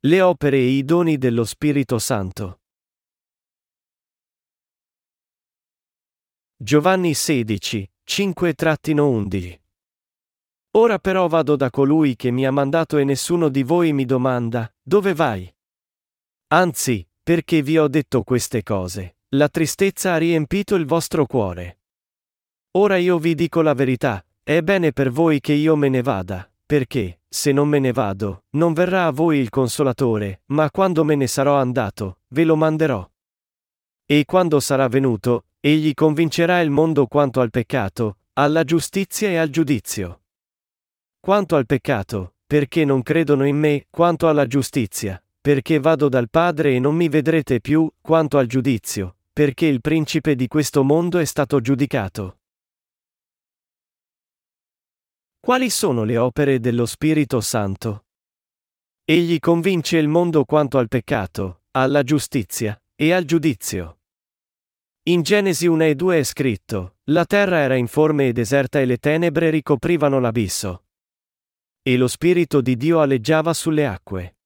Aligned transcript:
Le 0.00 0.20
opere 0.20 0.58
e 0.58 0.68
i 0.68 0.84
doni 0.84 1.18
dello 1.18 1.44
Spirito 1.44 1.98
Santo. 1.98 2.60
Giovanni 6.56 7.14
16, 7.14 7.90
5-11 8.06 9.58
Ora 10.76 11.00
però 11.00 11.26
vado 11.26 11.56
da 11.56 11.70
colui 11.70 12.14
che 12.14 12.30
mi 12.30 12.46
ha 12.46 12.52
mandato 12.52 12.96
e 12.98 13.02
nessuno 13.02 13.48
di 13.48 13.64
voi 13.64 13.92
mi 13.92 14.04
domanda, 14.04 14.72
dove 14.80 15.14
vai? 15.14 15.52
Anzi, 16.52 17.04
perché 17.20 17.60
vi 17.62 17.76
ho 17.76 17.88
detto 17.88 18.22
queste 18.22 18.62
cose, 18.62 19.16
la 19.30 19.48
tristezza 19.48 20.12
ha 20.12 20.16
riempito 20.16 20.76
il 20.76 20.86
vostro 20.86 21.26
cuore. 21.26 21.80
Ora 22.76 22.98
io 22.98 23.18
vi 23.18 23.34
dico 23.34 23.62
la 23.62 23.74
verità, 23.74 24.24
è 24.44 24.62
bene 24.62 24.92
per 24.92 25.10
voi 25.10 25.40
che 25.40 25.54
io 25.54 25.74
me 25.74 25.88
ne 25.88 26.02
vada, 26.02 26.48
perché, 26.64 27.17
se 27.28 27.52
non 27.52 27.68
me 27.68 27.78
ne 27.78 27.92
vado, 27.92 28.44
non 28.50 28.72
verrà 28.72 29.06
a 29.06 29.10
voi 29.10 29.38
il 29.38 29.50
consolatore, 29.50 30.42
ma 30.46 30.70
quando 30.70 31.04
me 31.04 31.14
ne 31.14 31.26
sarò 31.26 31.56
andato, 31.56 32.20
ve 32.28 32.44
lo 32.44 32.56
manderò. 32.56 33.08
E 34.06 34.24
quando 34.24 34.60
sarà 34.60 34.88
venuto, 34.88 35.44
egli 35.60 35.92
convincerà 35.92 36.60
il 36.60 36.70
mondo 36.70 37.06
quanto 37.06 37.40
al 37.40 37.50
peccato, 37.50 38.18
alla 38.34 38.64
giustizia 38.64 39.28
e 39.28 39.36
al 39.36 39.50
giudizio. 39.50 40.22
Quanto 41.20 41.56
al 41.56 41.66
peccato, 41.66 42.34
perché 42.46 42.86
non 42.86 43.02
credono 43.02 43.46
in 43.46 43.58
me, 43.58 43.86
quanto 43.90 44.28
alla 44.28 44.46
giustizia, 44.46 45.22
perché 45.40 45.78
vado 45.78 46.08
dal 46.08 46.30
Padre 46.30 46.74
e 46.74 46.78
non 46.78 46.94
mi 46.94 47.08
vedrete 47.08 47.60
più, 47.60 47.90
quanto 48.00 48.38
al 48.38 48.46
giudizio, 48.46 49.16
perché 49.32 49.66
il 49.66 49.82
principe 49.82 50.34
di 50.34 50.48
questo 50.48 50.82
mondo 50.82 51.18
è 51.18 51.24
stato 51.26 51.60
giudicato. 51.60 52.37
Quali 55.48 55.70
sono 55.70 56.04
le 56.04 56.18
opere 56.18 56.60
dello 56.60 56.84
Spirito 56.84 57.40
Santo? 57.40 58.04
Egli 59.02 59.38
convince 59.38 59.96
il 59.96 60.06
mondo 60.06 60.44
quanto 60.44 60.76
al 60.76 60.88
peccato, 60.88 61.62
alla 61.70 62.02
giustizia 62.02 62.78
e 62.94 63.14
al 63.14 63.24
giudizio. 63.24 64.00
In 65.04 65.22
Genesi 65.22 65.66
1 65.66 65.84
e 65.84 65.94
2 65.94 66.18
è 66.18 66.22
scritto, 66.22 66.96
la 67.04 67.24
terra 67.24 67.60
era 67.60 67.76
informe 67.76 68.28
e 68.28 68.34
deserta 68.34 68.78
e 68.78 68.84
le 68.84 68.98
tenebre 68.98 69.48
ricoprivano 69.48 70.20
l'abisso. 70.20 70.84
E 71.80 71.96
lo 71.96 72.08
Spirito 72.08 72.60
di 72.60 72.76
Dio 72.76 73.00
alleggiava 73.00 73.54
sulle 73.54 73.86
acque. 73.86 74.36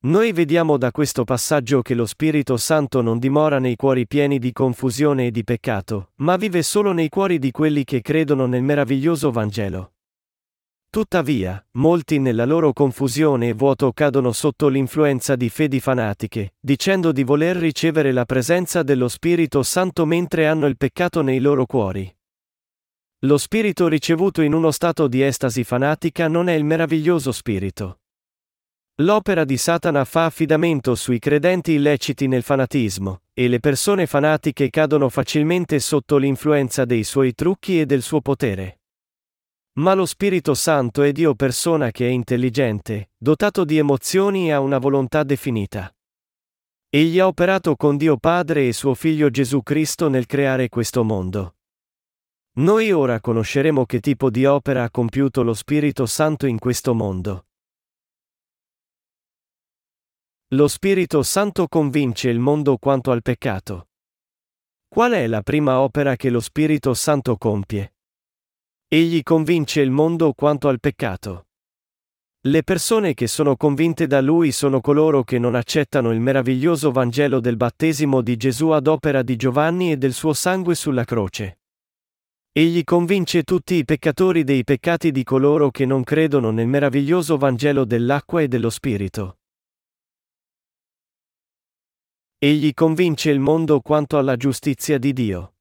Noi 0.00 0.32
vediamo 0.32 0.78
da 0.78 0.90
questo 0.90 1.22
passaggio 1.22 1.80
che 1.80 1.94
lo 1.94 2.06
Spirito 2.06 2.56
Santo 2.56 3.02
non 3.02 3.20
dimora 3.20 3.60
nei 3.60 3.76
cuori 3.76 4.08
pieni 4.08 4.40
di 4.40 4.50
confusione 4.50 5.26
e 5.26 5.30
di 5.30 5.44
peccato, 5.44 6.10
ma 6.16 6.34
vive 6.34 6.64
solo 6.64 6.90
nei 6.90 7.08
cuori 7.08 7.38
di 7.38 7.52
quelli 7.52 7.84
che 7.84 8.00
credono 8.00 8.46
nel 8.46 8.64
meraviglioso 8.64 9.30
Vangelo. 9.30 9.92
Tuttavia, 10.90 11.62
molti 11.72 12.18
nella 12.18 12.46
loro 12.46 12.72
confusione 12.72 13.48
e 13.48 13.52
vuoto 13.52 13.92
cadono 13.92 14.32
sotto 14.32 14.68
l'influenza 14.68 15.36
di 15.36 15.50
fedi 15.50 15.80
fanatiche, 15.80 16.54
dicendo 16.58 17.12
di 17.12 17.24
voler 17.24 17.56
ricevere 17.56 18.10
la 18.10 18.24
presenza 18.24 18.82
dello 18.82 19.08
Spirito 19.08 19.62
Santo 19.62 20.06
mentre 20.06 20.46
hanno 20.46 20.66
il 20.66 20.78
peccato 20.78 21.20
nei 21.20 21.40
loro 21.40 21.66
cuori. 21.66 22.10
Lo 23.22 23.36
spirito 23.36 23.86
ricevuto 23.86 24.40
in 24.40 24.54
uno 24.54 24.70
stato 24.70 25.08
di 25.08 25.22
estasi 25.22 25.62
fanatica 25.62 26.26
non 26.26 26.48
è 26.48 26.54
il 26.54 26.64
meraviglioso 26.64 27.32
spirito. 27.32 28.00
L'opera 29.02 29.44
di 29.44 29.58
Satana 29.58 30.04
fa 30.04 30.24
affidamento 30.24 30.94
sui 30.94 31.18
credenti 31.18 31.72
illeciti 31.72 32.26
nel 32.28 32.42
fanatismo, 32.42 33.22
e 33.34 33.46
le 33.48 33.60
persone 33.60 34.06
fanatiche 34.06 34.70
cadono 34.70 35.10
facilmente 35.10 35.80
sotto 35.80 36.16
l'influenza 36.16 36.84
dei 36.84 37.04
suoi 37.04 37.34
trucchi 37.34 37.78
e 37.78 37.86
del 37.86 38.02
suo 38.02 38.20
potere. 38.20 38.77
Ma 39.78 39.94
lo 39.94 40.06
Spirito 40.06 40.54
Santo 40.54 41.02
è 41.02 41.12
Dio 41.12 41.36
persona 41.36 41.92
che 41.92 42.08
è 42.08 42.10
intelligente, 42.10 43.12
dotato 43.16 43.64
di 43.64 43.78
emozioni 43.78 44.48
e 44.48 44.52
ha 44.52 44.58
una 44.58 44.78
volontà 44.78 45.22
definita. 45.22 45.94
Egli 46.88 47.20
ha 47.20 47.28
operato 47.28 47.76
con 47.76 47.96
Dio 47.96 48.16
Padre 48.16 48.66
e 48.66 48.72
suo 48.72 48.94
Figlio 48.94 49.30
Gesù 49.30 49.62
Cristo 49.62 50.08
nel 50.08 50.26
creare 50.26 50.68
questo 50.68 51.04
mondo. 51.04 51.58
Noi 52.54 52.90
ora 52.90 53.20
conosceremo 53.20 53.86
che 53.86 54.00
tipo 54.00 54.30
di 54.30 54.46
opera 54.46 54.82
ha 54.82 54.90
compiuto 54.90 55.44
lo 55.44 55.54
Spirito 55.54 56.06
Santo 56.06 56.46
in 56.46 56.58
questo 56.58 56.92
mondo. 56.92 57.46
Lo 60.54 60.66
Spirito 60.66 61.22
Santo 61.22 61.68
convince 61.68 62.30
il 62.30 62.40
mondo 62.40 62.78
quanto 62.78 63.12
al 63.12 63.22
peccato. 63.22 63.90
Qual 64.88 65.12
è 65.12 65.28
la 65.28 65.42
prima 65.42 65.80
opera 65.80 66.16
che 66.16 66.30
lo 66.30 66.40
Spirito 66.40 66.94
Santo 66.94 67.36
compie? 67.36 67.92
Egli 68.90 69.22
convince 69.22 69.82
il 69.82 69.90
mondo 69.90 70.32
quanto 70.32 70.68
al 70.68 70.80
peccato. 70.80 71.48
Le 72.46 72.62
persone 72.62 73.12
che 73.12 73.26
sono 73.26 73.54
convinte 73.54 74.06
da 74.06 74.22
lui 74.22 74.50
sono 74.50 74.80
coloro 74.80 75.24
che 75.24 75.38
non 75.38 75.54
accettano 75.54 76.10
il 76.10 76.20
meraviglioso 76.20 76.90
Vangelo 76.90 77.38
del 77.38 77.58
battesimo 77.58 78.22
di 78.22 78.38
Gesù 78.38 78.68
ad 78.68 78.86
opera 78.86 79.20
di 79.20 79.36
Giovanni 79.36 79.92
e 79.92 79.98
del 79.98 80.14
suo 80.14 80.32
sangue 80.32 80.74
sulla 80.74 81.04
croce. 81.04 81.58
Egli 82.50 82.82
convince 82.82 83.42
tutti 83.42 83.74
i 83.74 83.84
peccatori 83.84 84.42
dei 84.42 84.64
peccati 84.64 85.12
di 85.12 85.22
coloro 85.22 85.70
che 85.70 85.84
non 85.84 86.02
credono 86.02 86.50
nel 86.50 86.66
meraviglioso 86.66 87.36
Vangelo 87.36 87.84
dell'acqua 87.84 88.40
e 88.40 88.48
dello 88.48 88.70
Spirito. 88.70 89.40
Egli 92.38 92.72
convince 92.72 93.28
il 93.28 93.40
mondo 93.40 93.82
quanto 93.82 94.16
alla 94.16 94.36
giustizia 94.36 94.96
di 94.96 95.12
Dio. 95.12 95.52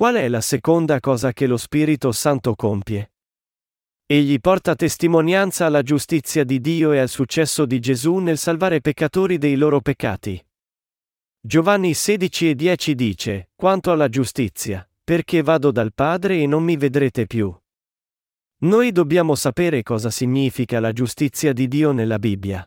Qual 0.00 0.14
è 0.14 0.28
la 0.28 0.40
seconda 0.40 0.98
cosa 0.98 1.34
che 1.34 1.46
lo 1.46 1.58
Spirito 1.58 2.10
Santo 2.10 2.54
compie? 2.54 3.12
Egli 4.06 4.40
porta 4.40 4.74
testimonianza 4.74 5.66
alla 5.66 5.82
giustizia 5.82 6.42
di 6.42 6.58
Dio 6.58 6.92
e 6.92 6.98
al 6.98 7.10
successo 7.10 7.66
di 7.66 7.80
Gesù 7.80 8.16
nel 8.16 8.38
salvare 8.38 8.80
peccatori 8.80 9.36
dei 9.36 9.56
loro 9.56 9.82
peccati. 9.82 10.42
Giovanni 11.38 11.92
16 11.92 12.48
e 12.48 12.54
10 12.54 12.94
dice, 12.94 13.50
Quanto 13.54 13.90
alla 13.90 14.08
giustizia, 14.08 14.88
perché 15.04 15.42
vado 15.42 15.70
dal 15.70 15.92
Padre 15.92 16.38
e 16.38 16.46
non 16.46 16.64
mi 16.64 16.78
vedrete 16.78 17.26
più. 17.26 17.54
Noi 18.60 18.92
dobbiamo 18.92 19.34
sapere 19.34 19.82
cosa 19.82 20.08
significa 20.08 20.80
la 20.80 20.92
giustizia 20.92 21.52
di 21.52 21.68
Dio 21.68 21.92
nella 21.92 22.18
Bibbia. 22.18 22.66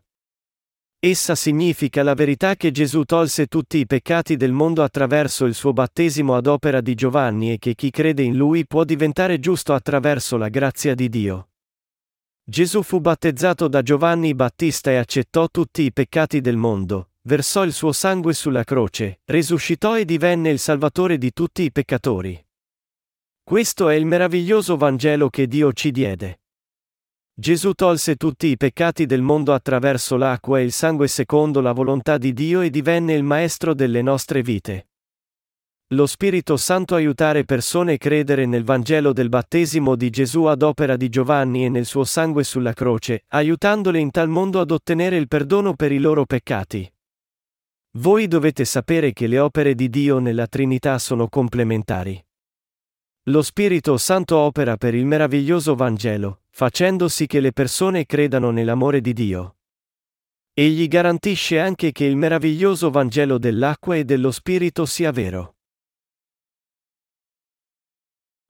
Essa 1.06 1.36
significa 1.36 2.02
la 2.02 2.14
verità 2.14 2.56
che 2.56 2.72
Gesù 2.72 3.03
tolse 3.03 3.47
tutti 3.47 3.78
i 3.78 3.86
peccati 3.86 4.38
del 4.38 4.53
mondo 4.53 4.84
attraverso 4.84 5.44
il 5.44 5.53
suo 5.53 5.74
battesimo 5.74 6.34
ad 6.34 6.47
opera 6.47 6.80
di 6.80 6.96
Giovanni 6.96 7.52
e 7.52 7.58
che 7.58 7.75
chi 7.75 7.90
crede 7.90 8.24
in 8.24 8.38
lui 8.38 8.66
può 8.66 8.86
diventare 8.86 9.38
giusto 9.38 9.74
attraverso 9.74 10.38
la 10.38 10.47
grazia 10.47 10.96
di 10.96 11.09
Dio. 11.09 11.50
Gesù 12.41 12.84
fu 12.84 13.02
battezzato 13.02 13.68
da 13.68 13.81
Giovanni 13.81 14.34
Battista 14.34 14.91
e 14.91 14.96
accettò 14.96 15.50
tutti 15.50 15.81
i 15.81 15.91
peccati 15.91 16.40
del 16.40 16.56
mondo, 16.56 17.09
versò 17.24 17.66
il 17.66 17.74
suo 17.74 17.91
sangue 17.91 18.34
sulla 18.34 18.64
croce, 18.64 19.20
risuscitò 19.25 19.97
e 19.97 20.06
divenne 20.06 20.52
il 20.52 20.59
Salvatore 20.59 21.18
di 21.18 21.34
tutti 21.34 21.64
i 21.64 21.72
peccatori. 21.74 22.41
Questo 23.44 23.90
è 23.90 23.96
il 23.96 24.06
meraviglioso 24.06 24.78
Vangelo 24.78 25.30
che 25.30 25.47
Dio 25.47 25.74
ci 25.74 25.91
diede. 25.91 26.42
Gesù 27.35 27.73
tolse 27.73 28.16
tutti 28.16 28.45
i 28.45 28.57
peccati 28.57 29.07
del 29.07 29.23
mondo 29.23 29.53
attraverso 29.53 30.17
l'acqua 30.17 30.59
e 30.59 30.63
il 30.63 30.71
sangue 30.71 31.07
secondo 31.07 31.61
la 31.61 31.71
volontà 31.71 32.19
di 32.19 32.31
Dio 32.31 32.61
e 32.61 32.69
divenne 32.69 33.13
il 33.13 33.23
Maestro 33.23 33.73
delle 33.73 34.03
nostre 34.03 34.44
vite. 34.44 34.89
Lo 35.93 36.05
Spirito 36.05 36.57
Santo 36.57 36.93
aiutare 36.93 37.43
persone 37.43 37.93
a 37.93 37.97
credere 37.97 38.45
nel 38.45 38.63
Vangelo 38.63 39.13
del 39.13 39.29
battesimo 39.29 39.95
di 39.95 40.11
Gesù 40.11 40.43
ad 40.43 40.61
opera 40.61 40.95
di 40.95 41.09
Giovanni 41.09 41.66
e 41.66 41.69
nel 41.69 41.85
suo 41.85 42.03
sangue 42.03 42.43
sulla 42.43 42.73
croce, 42.73 43.23
aiutandole 43.29 43.97
in 43.97 44.11
tal 44.11 44.29
mondo 44.29 44.59
ad 44.59 44.69
ottenere 44.69 45.17
il 45.17 45.27
perdono 45.27 45.73
per 45.73 45.91
i 45.91 45.97
loro 45.97 46.25
peccati. 46.25 46.88
Voi 47.97 48.27
dovete 48.27 48.63
sapere 48.63 49.11
che 49.11 49.25
le 49.25 49.39
opere 49.39 49.73
di 49.73 49.89
Dio 49.89 50.19
nella 50.19 50.45
Trinità 50.45 50.99
sono 50.99 51.27
complementari. 51.29 52.23
Lo 53.27 53.41
Spirito 53.41 53.97
Santo 53.97 54.38
opera 54.38 54.77
per 54.77 54.93
il 54.93 55.05
meraviglioso 55.05 55.75
Vangelo, 55.75 56.42
facendo 56.56 57.08
sì 57.08 57.25
che 57.25 57.40
le 57.40 57.52
persone 57.52 58.06
credano 58.06 58.52
nell'amore 58.52 59.02
di 59.02 59.14
Dio. 59.14 59.58
Egli 60.53 60.88
garantisce 60.88 61.59
anche 61.59 61.91
che 61.91 62.05
il 62.05 62.16
meraviglioso 62.16 62.91
Vangelo 62.91 63.40
dell'acqua 63.40 63.96
e 63.96 64.05
dello 64.05 64.29
Spirito 64.29 64.85
sia 64.85 65.11
vero. 65.11 65.55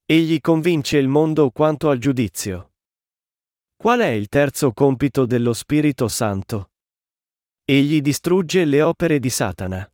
Egli 0.06 0.42
convince 0.42 0.98
il 0.98 1.08
mondo 1.08 1.50
quanto 1.52 1.90
al 1.90 1.98
giudizio. 1.98 2.74
Qual 3.78 4.02
è 4.02 4.10
il 4.10 4.28
terzo 4.28 4.74
compito 4.74 5.26
dello 5.26 5.54
Spirito 5.54 6.10
Santo? 6.10 6.72
Egli 7.64 8.02
distrugge 8.02 8.66
le 8.66 8.82
opere 8.82 9.20
di 9.20 9.30
Satana. 9.30 9.90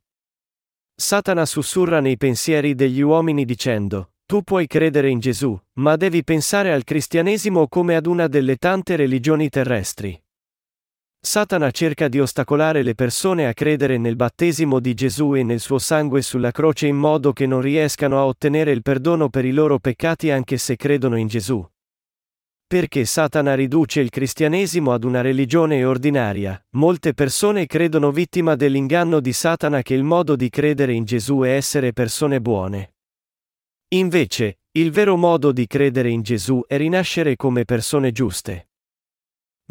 Satana 0.95 1.45
sussurra 1.45 1.99
nei 1.99 2.17
pensieri 2.17 2.73
degli 2.73 3.01
uomini 3.01 3.45
dicendo, 3.45 4.13
tu 4.29 4.43
puoi 4.43 4.67
credere 4.67 5.09
in 5.09 5.17
Gesù, 5.17 5.59
ma 5.79 5.95
devi 5.95 6.23
pensare 6.23 6.71
al 6.71 6.83
cristianesimo 6.83 7.67
come 7.67 7.95
ad 7.95 8.05
una 8.05 8.27
delle 8.27 8.57
tante 8.57 8.95
religioni 8.95 9.49
terrestri. 9.49 10.21
Satana 11.19 11.71
cerca 11.71 12.07
di 12.07 12.19
ostacolare 12.19 12.83
le 12.83 12.93
persone 12.93 13.47
a 13.47 13.53
credere 13.53 13.97
nel 13.97 14.15
battesimo 14.15 14.79
di 14.79 14.93
Gesù 14.93 15.33
e 15.33 15.41
nel 15.41 15.59
suo 15.59 15.79
sangue 15.79 16.21
sulla 16.21 16.51
croce 16.51 16.85
in 16.85 16.95
modo 16.95 17.33
che 17.33 17.47
non 17.47 17.59
riescano 17.59 18.19
a 18.19 18.25
ottenere 18.25 18.69
il 18.69 18.83
perdono 18.83 19.29
per 19.29 19.45
i 19.45 19.51
loro 19.51 19.79
peccati 19.79 20.29
anche 20.29 20.59
se 20.59 20.75
credono 20.75 21.17
in 21.17 21.25
Gesù. 21.25 21.67
Perché 22.67 23.05
Satana 23.05 23.55
riduce 23.55 23.99
il 23.99 24.11
cristianesimo 24.11 24.93
ad 24.93 25.05
una 25.05 25.21
religione 25.21 25.83
ordinaria, 25.83 26.63
molte 26.75 27.15
persone 27.15 27.65
credono 27.65 28.11
vittima 28.11 28.53
dell'inganno 28.53 29.21
di 29.21 29.33
Satana 29.33 29.81
che 29.81 29.95
il 29.95 30.03
modo 30.03 30.35
di 30.35 30.51
credere 30.51 30.93
in 30.93 31.05
Gesù 31.05 31.39
è 31.39 31.55
essere 31.55 31.93
persone 31.93 32.39
buone. 32.39 32.91
Invece, 33.91 34.59
il 34.73 34.91
vero 34.91 35.17
modo 35.17 35.51
di 35.51 35.65
credere 35.65 36.09
in 36.11 36.21
Gesù 36.21 36.63
è 36.67 36.77
rinascere 36.77 37.35
come 37.35 37.65
persone 37.65 38.11
giuste. 38.11 38.69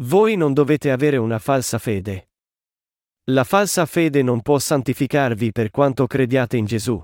Voi 0.01 0.35
non 0.35 0.53
dovete 0.53 0.91
avere 0.91 1.15
una 1.15 1.39
falsa 1.39 1.77
fede. 1.77 2.31
La 3.31 3.45
falsa 3.45 3.85
fede 3.85 4.21
non 4.21 4.41
può 4.41 4.59
santificarvi 4.59 5.53
per 5.53 5.69
quanto 5.69 6.05
crediate 6.05 6.57
in 6.57 6.65
Gesù. 6.65 7.01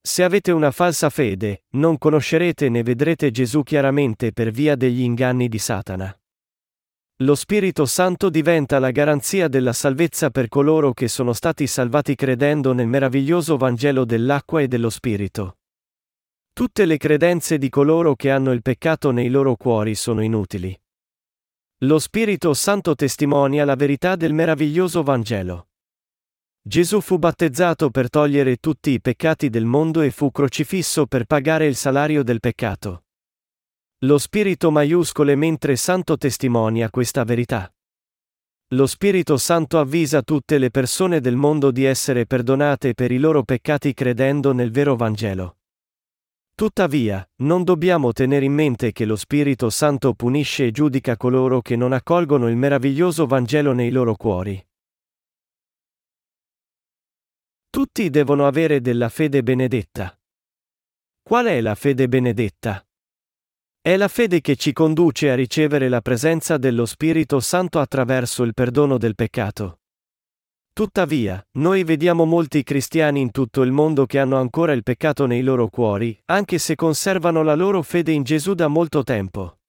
Se 0.00 0.22
avete 0.22 0.52
una 0.52 0.70
falsa 0.70 1.10
fede, 1.10 1.64
non 1.72 1.98
conoscerete 1.98 2.70
né 2.70 2.82
vedrete 2.82 3.30
Gesù 3.30 3.62
chiaramente 3.62 4.32
per 4.32 4.50
via 4.50 4.74
degli 4.74 5.02
inganni 5.02 5.48
di 5.48 5.58
Satana. 5.58 6.18
Lo 7.20 7.34
Spirito 7.34 7.84
Santo 7.84 8.30
diventa 8.30 8.78
la 8.78 8.90
garanzia 8.90 9.48
della 9.48 9.74
salvezza 9.74 10.30
per 10.30 10.48
coloro 10.48 10.94
che 10.94 11.08
sono 11.08 11.34
stati 11.34 11.66
salvati 11.66 12.14
credendo 12.14 12.72
nel 12.72 12.86
meraviglioso 12.86 13.58
Vangelo 13.58 14.06
dell'acqua 14.06 14.62
e 14.62 14.68
dello 14.68 14.88
Spirito. 14.90 15.56
Tutte 16.56 16.86
le 16.86 16.96
credenze 16.96 17.58
di 17.58 17.68
coloro 17.68 18.14
che 18.14 18.30
hanno 18.30 18.50
il 18.50 18.62
peccato 18.62 19.10
nei 19.10 19.28
loro 19.28 19.56
cuori 19.56 19.94
sono 19.94 20.22
inutili. 20.22 20.74
Lo 21.80 21.98
Spirito 21.98 22.54
Santo 22.54 22.94
testimonia 22.94 23.66
la 23.66 23.74
verità 23.74 24.16
del 24.16 24.32
meraviglioso 24.32 25.02
Vangelo. 25.02 25.68
Gesù 26.62 27.02
fu 27.02 27.18
battezzato 27.18 27.90
per 27.90 28.08
togliere 28.08 28.56
tutti 28.56 28.92
i 28.92 29.02
peccati 29.02 29.50
del 29.50 29.66
mondo 29.66 30.00
e 30.00 30.10
fu 30.10 30.30
crocifisso 30.30 31.04
per 31.04 31.26
pagare 31.26 31.66
il 31.66 31.76
salario 31.76 32.22
del 32.22 32.40
peccato. 32.40 33.04
Lo 34.06 34.16
Spirito 34.16 34.70
maiuscole 34.70 35.36
mentre 35.36 35.76
Santo 35.76 36.16
testimonia 36.16 36.88
questa 36.88 37.24
verità. 37.24 37.70
Lo 38.68 38.86
Spirito 38.86 39.36
Santo 39.36 39.78
avvisa 39.78 40.22
tutte 40.22 40.56
le 40.56 40.70
persone 40.70 41.20
del 41.20 41.36
mondo 41.36 41.70
di 41.70 41.84
essere 41.84 42.24
perdonate 42.24 42.94
per 42.94 43.10
i 43.10 43.18
loro 43.18 43.42
peccati 43.42 43.92
credendo 43.92 44.54
nel 44.54 44.70
vero 44.70 44.96
Vangelo. 44.96 45.56
Tuttavia, 46.56 47.22
non 47.42 47.64
dobbiamo 47.64 48.12
tenere 48.12 48.46
in 48.46 48.54
mente 48.54 48.90
che 48.92 49.04
lo 49.04 49.16
Spirito 49.16 49.68
Santo 49.68 50.14
punisce 50.14 50.64
e 50.64 50.70
giudica 50.70 51.14
coloro 51.18 51.60
che 51.60 51.76
non 51.76 51.92
accolgono 51.92 52.48
il 52.48 52.56
meraviglioso 52.56 53.26
Vangelo 53.26 53.74
nei 53.74 53.90
loro 53.90 54.16
cuori. 54.16 54.66
Tutti 57.68 58.08
devono 58.08 58.46
avere 58.46 58.80
della 58.80 59.10
fede 59.10 59.42
benedetta. 59.42 60.18
Qual 61.22 61.44
è 61.44 61.60
la 61.60 61.74
fede 61.74 62.08
benedetta? 62.08 62.82
È 63.78 63.94
la 63.98 64.08
fede 64.08 64.40
che 64.40 64.56
ci 64.56 64.72
conduce 64.72 65.30
a 65.30 65.34
ricevere 65.34 65.90
la 65.90 66.00
presenza 66.00 66.56
dello 66.56 66.86
Spirito 66.86 67.38
Santo 67.38 67.80
attraverso 67.80 68.44
il 68.44 68.54
perdono 68.54 68.96
del 68.96 69.14
peccato. 69.14 69.80
Tuttavia, 70.76 71.42
noi 71.52 71.84
vediamo 71.84 72.26
molti 72.26 72.62
cristiani 72.62 73.22
in 73.22 73.30
tutto 73.30 73.62
il 73.62 73.72
mondo 73.72 74.04
che 74.04 74.18
hanno 74.18 74.36
ancora 74.36 74.74
il 74.74 74.82
peccato 74.82 75.24
nei 75.24 75.40
loro 75.40 75.68
cuori, 75.68 76.14
anche 76.26 76.58
se 76.58 76.74
conservano 76.74 77.42
la 77.42 77.54
loro 77.54 77.80
fede 77.80 78.12
in 78.12 78.22
Gesù 78.22 78.52
da 78.52 78.68
molto 78.68 79.02
tempo. 79.02 79.60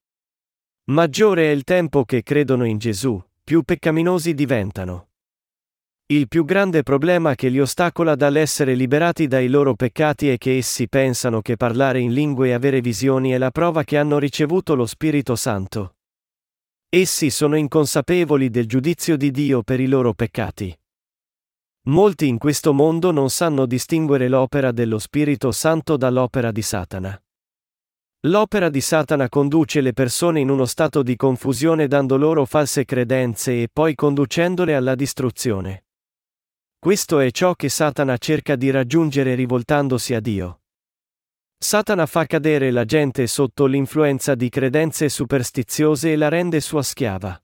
Maggiore 0.92 1.44
è 1.44 1.51
il 1.51 1.63
tempo 1.63 2.04
che 2.04 2.24
credono 2.24 2.65
in 2.65 2.77
Gesù, 2.77 3.24
più 3.42 3.62
peccaminosi 3.62 4.33
diventano. 4.33 5.12
Il 6.07 6.27
più 6.27 6.44
grande 6.44 6.83
problema 6.83 7.36
che 7.36 7.48
li 7.48 7.62
ostacola 7.62 8.15
dall'essere 8.15 8.75
liberati 8.75 9.27
dai 9.27 9.48
loro 9.48 9.75
peccati 9.75 10.27
è 10.27 10.38
che 10.38 10.57
essi 10.57 10.89
pensano 10.89 11.39
che 11.39 11.56
parlare 11.56 12.01
in 12.01 12.12
lingue 12.12 12.50
e 12.50 12.51
avere 12.51 12.81
visioni 12.81 13.31
è 13.31 13.38
la 13.38 13.51
prova 13.51 13.86
che 13.86 13.98
hanno 13.98 14.19
ricevuto 14.19 14.75
lo 14.75 14.86
Spirito 14.86 15.38
Santo. 15.38 15.95
Essi 16.89 17.30
sono 17.30 17.56
inconsapevoli 17.56 18.50
del 18.50 18.65
giudizio 18.65 19.15
di 19.15 19.31
Dio 19.31 19.63
per 19.63 19.80
i 19.80 19.88
loro 19.88 20.13
peccati. 20.13 20.77
Molti 21.88 22.28
in 22.28 22.38
questo 22.38 22.74
mondo 22.74 23.12
non 23.12 23.30
sanno 23.30 23.66
distinguere 23.66 24.28
l'opera 24.28 24.74
dello 24.74 25.00
Spirito 25.00 25.54
Santo 25.54 25.95
dall'opera 25.95 26.51
di 26.51 26.62
Satana. 26.62 27.18
L'opera 28.28 28.68
di 28.68 28.81
Satana 28.81 29.30
conduce 29.30 29.80
le 29.80 29.94
persone 29.94 30.42
in 30.42 30.50
uno 30.50 30.66
stato 30.66 31.01
di 31.01 31.16
confusione 31.16 31.88
dando 31.88 32.18
loro 32.18 32.44
false 32.44 32.84
credenze 32.84 33.62
e 33.62 33.69
poi 33.72 33.95
conducendole 33.95 34.75
alla 34.75 34.95
distruzione. 34.95 35.86
Questo 36.78 37.19
è 37.19 37.31
ciò 37.31 37.54
che 37.54 37.69
Satana 37.69 38.18
cerca 38.18 38.57
di 38.57 38.69
raggiungere 38.69 39.34
rivoltandosi 39.36 40.13
a 40.13 40.19
Dio. 40.19 40.60
Satana 41.57 42.06
fa 42.06 42.25
cadere 42.25 42.69
la 42.69 42.84
gente 42.84 43.28
sotto 43.28 43.66
l'influenza 43.66 44.36
di 44.36 44.50
credenze 44.50 45.07
superstiziose 45.07 46.12
e 46.12 46.18
la 46.18 46.28
rende 46.28 46.60
sua 46.60 46.84
schiava. 46.84 47.42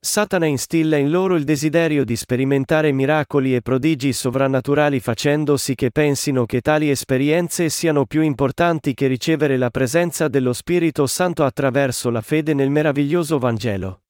Satana 0.00 0.46
instilla 0.46 0.96
in 0.96 1.10
loro 1.10 1.34
il 1.34 1.42
desiderio 1.42 2.04
di 2.04 2.14
sperimentare 2.14 2.92
miracoli 2.92 3.56
e 3.56 3.62
prodigi 3.62 4.12
sovrannaturali 4.12 5.00
facendo 5.00 5.56
sì 5.56 5.74
che 5.74 5.90
pensino 5.90 6.46
che 6.46 6.60
tali 6.60 6.88
esperienze 6.88 7.68
siano 7.68 8.06
più 8.06 8.22
importanti 8.22 8.94
che 8.94 9.08
ricevere 9.08 9.56
la 9.56 9.70
presenza 9.70 10.28
dello 10.28 10.52
Spirito 10.52 11.08
Santo 11.08 11.42
attraverso 11.42 12.10
la 12.10 12.20
fede 12.20 12.54
nel 12.54 12.70
meraviglioso 12.70 13.38
Vangelo. 13.38 14.02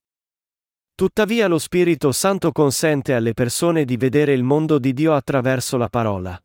Tuttavia 0.93 1.47
lo 1.47 1.57
Spirito 1.57 2.11
Santo 2.11 2.51
consente 2.51 3.15
alle 3.15 3.33
persone 3.33 3.83
di 3.83 3.97
vedere 3.97 4.33
il 4.33 4.43
mondo 4.43 4.77
di 4.77 4.93
Dio 4.93 5.15
attraverso 5.15 5.75
la 5.77 5.89
parola. 5.89 6.39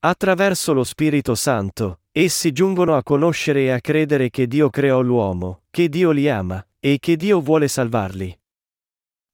Attraverso 0.00 0.72
lo 0.72 0.84
Spirito 0.84 1.34
Santo, 1.34 2.00
essi 2.12 2.52
giungono 2.52 2.96
a 2.96 3.02
conoscere 3.02 3.64
e 3.64 3.70
a 3.72 3.80
credere 3.80 4.30
che 4.30 4.46
Dio 4.46 4.70
creò 4.70 5.02
l'uomo, 5.02 5.64
che 5.68 5.90
Dio 5.90 6.12
li 6.12 6.30
ama, 6.30 6.64
e 6.80 6.98
che 7.00 7.16
Dio 7.16 7.40
vuole 7.40 7.66
salvarli. 7.66 8.37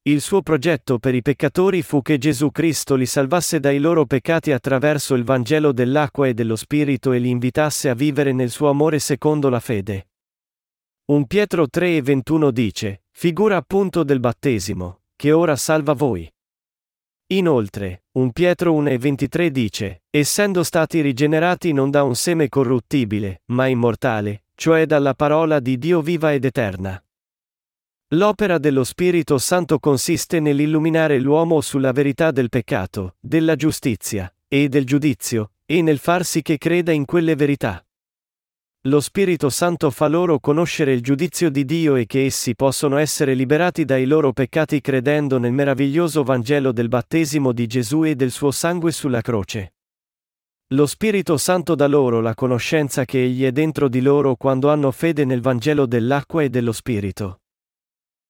Il 0.07 0.21
suo 0.21 0.43
progetto 0.43 0.99
per 0.99 1.15
i 1.15 1.23
peccatori 1.23 1.81
fu 1.81 2.03
che 2.03 2.19
Gesù 2.19 2.51
Cristo 2.51 2.95
li 2.95 3.07
salvasse 3.07 3.59
dai 3.59 3.79
loro 3.79 4.05
peccati 4.05 4.53
attraverso 4.53 5.15
il 5.15 5.25
Vangelo 5.25 5.73
dell'acqua 5.73 6.29
e 6.29 6.35
dello 6.35 6.57
Spirito 6.57 7.13
e 7.13 7.19
li 7.19 7.31
invitasse 7.31 7.89
a 7.89 7.95
vivere 7.95 8.33
nel 8.33 8.51
suo 8.51 8.69
amore 8.69 8.99
secondo 8.99 9.49
la 9.49 9.61
fede. 9.61 10.09
1 11.07 11.25
Pietro 11.25 11.69
3 11.71 11.97
e 11.97 12.03
21 12.03 12.51
dice, 12.51 13.05
Figura 13.13 13.57
appunto 13.57 14.03
del 14.03 14.21
battesimo, 14.21 15.01
che 15.17 15.33
ora 15.33 15.57
salva 15.57 15.95
voi. 15.95 16.31
Inoltre, 17.29 18.05
1 18.13 18.31
Pietro 18.33 18.75
1 18.75 18.91
e 18.91 18.99
23 18.99 19.51
dice, 19.51 20.03
essendo 20.11 20.65
stati 20.65 21.01
rigenerati 21.01 21.73
non 21.73 21.91
da 21.91 22.03
un 22.03 22.15
seme 22.15 22.51
corruttibile, 22.51 23.41
ma 23.47 23.69
immortale, 23.69 24.45
cioè 24.55 24.85
dalla 24.85 25.15
parola 25.15 25.61
di 25.61 25.79
Dio 25.79 26.03
viva 26.03 26.35
ed 26.35 26.45
eterna. 26.45 27.04
L'opera 28.09 28.59
dello 28.59 28.85
Spirito 28.85 29.39
Santo 29.39 29.79
consiste 29.79 30.39
nell'illuminare 30.39 31.19
l'uomo 31.19 31.61
sulla 31.61 31.91
verità 31.91 32.31
del 32.31 32.51
peccato, 32.51 33.17
della 33.19 33.57
giustizia, 33.57 34.33
e 34.47 34.69
del 34.69 34.85
giudizio, 34.85 35.53
e 35.65 35.81
nel 35.81 35.99
far 35.99 36.25
sì 36.25 36.43
che 36.43 36.59
creda 36.59 36.93
in 36.93 37.07
quelle 37.07 37.35
verità. 37.35 37.85
Lo 38.87 39.01
Spirito 39.01 39.49
Santo 39.49 39.91
fa 39.91 40.09
loro 40.09 40.39
conoscere 40.39 40.93
il 40.93 41.01
giudizio 41.01 41.49
di 41.49 41.65
Dio 41.65 41.97
e 41.97 42.05
che 42.05 42.27
essi 42.27 42.55
possono 42.55 42.99
essere 42.99 43.33
liberati 43.33 43.87
dai 43.87 44.05
loro 44.05 44.35
peccati 44.35 44.83
credendo 44.83 45.39
nel 45.39 45.53
meraviglioso 45.53 46.23
Vangelo 46.23 46.71
del 46.71 46.89
battesimo 46.89 47.53
di 47.53 47.67
Gesù 47.67 48.05
e 48.05 48.15
del 48.15 48.31
suo 48.31 48.51
sangue 48.51 48.93
sulla 48.93 49.23
croce. 49.23 49.77
Lo 50.75 50.87
Spirito 50.87 51.39
Santo 51.39 51.75
dà 51.75 51.87
loro 51.87 52.21
la 52.21 52.35
conoscenza 52.35 53.07
che 53.07 53.25
Egli 53.25 53.45
è 53.45 53.53
dentro 53.53 53.89
di 53.89 54.03
loro 54.03 54.37
quando 54.37 54.71
hanno 54.71 54.91
fede 54.91 55.25
nel 55.25 55.41
Vangelo 55.41 55.87
dell'acqua 55.87 56.43
e 56.43 56.51
dello 56.51 56.73
Spirito. 56.73 57.39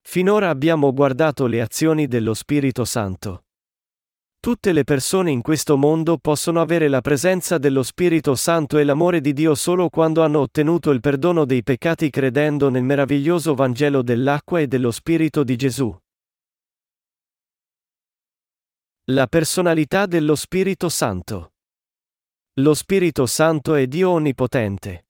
Finora 0.07 0.51
abbiamo 0.51 0.93
guardato 0.93 1.47
le 1.47 1.61
azioni 1.61 2.07
dello 2.07 2.35
Spirito 2.35 2.85
Santo. 2.85 3.47
Tutte 4.39 4.73
le 4.73 4.85
persone 4.85 5.31
in 5.31 5.41
questo 5.41 5.79
mondo 5.79 6.19
possono 6.19 6.61
avere 6.61 6.89
la 6.89 7.01
presenza 7.01 7.57
dello 7.57 7.83
Spirito 7.83 8.35
Santo 8.35 8.77
e 8.79 8.85
l'amore 8.85 9.23
di 9.23 9.33
Dio 9.33 9.55
solo 9.55 9.89
quando 9.89 10.23
hanno 10.23 10.41
ottenuto 10.41 10.91
il 10.91 11.01
perdono 11.01 11.47
dei 11.47 11.63
peccati 11.63 12.11
credendo 12.11 12.69
nel 12.69 12.85
meraviglioso 12.85 13.55
Vangelo 13.55 14.03
dell'acqua 14.03 14.61
e 14.61 14.67
dello 14.69 14.91
Spirito 14.91 15.43
di 15.43 15.57
Gesù. 15.57 15.97
La 19.07 19.27
personalità 19.27 20.05
dello 20.07 20.37
Spirito 20.37 20.91
Santo. 20.91 21.55
Lo 22.61 22.75
Spirito 22.75 23.25
Santo 23.27 23.75
è 23.75 23.87
Dio 23.87 24.11
onnipotente. 24.11 25.04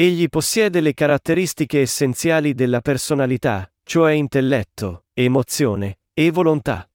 Egli 0.00 0.30
possiede 0.30 0.80
le 0.80 0.94
caratteristiche 0.94 1.80
essenziali 1.80 2.54
della 2.54 2.80
personalità, 2.80 3.70
cioè 3.82 4.12
intelletto, 4.12 5.04
emozione 5.12 5.98
e 6.14 6.30
volontà. 6.30 6.90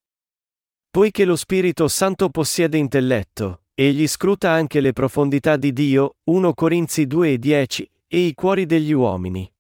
Poiché 0.90 1.24
lo 1.24 1.36
Spirito 1.36 1.88
Santo 1.88 2.32
possiede 2.32 2.80
intelletto, 2.80 3.66
egli 3.76 4.08
scruta 4.08 4.50
anche 4.50 4.80
le 4.80 4.92
profondità 4.92 5.56
di 5.56 5.72
Dio, 5.72 6.16
1 6.24 6.56
Corinzi 6.56 7.06
2 7.06 7.34
e 7.34 7.38
10, 7.38 7.92
e 8.08 8.20
i 8.22 8.34
cuori 8.34 8.66
degli 8.66 8.92
uomini. 8.92 9.54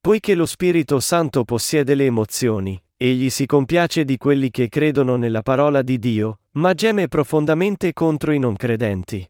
Poiché 0.00 0.36
lo 0.36 0.46
Spirito 0.46 1.00
Santo 1.00 1.42
possiede 1.42 1.96
le 1.96 2.04
emozioni, 2.04 2.80
egli 2.96 3.30
si 3.30 3.46
compiace 3.46 4.04
di 4.04 4.16
quelli 4.16 4.52
che 4.52 4.68
credono 4.68 5.16
nella 5.16 5.42
parola 5.42 5.82
di 5.82 5.98
Dio, 5.98 6.42
ma 6.52 6.72
geme 6.72 7.08
profondamente 7.08 7.92
contro 7.92 8.30
i 8.30 8.38
non 8.38 8.54
credenti. 8.54 9.28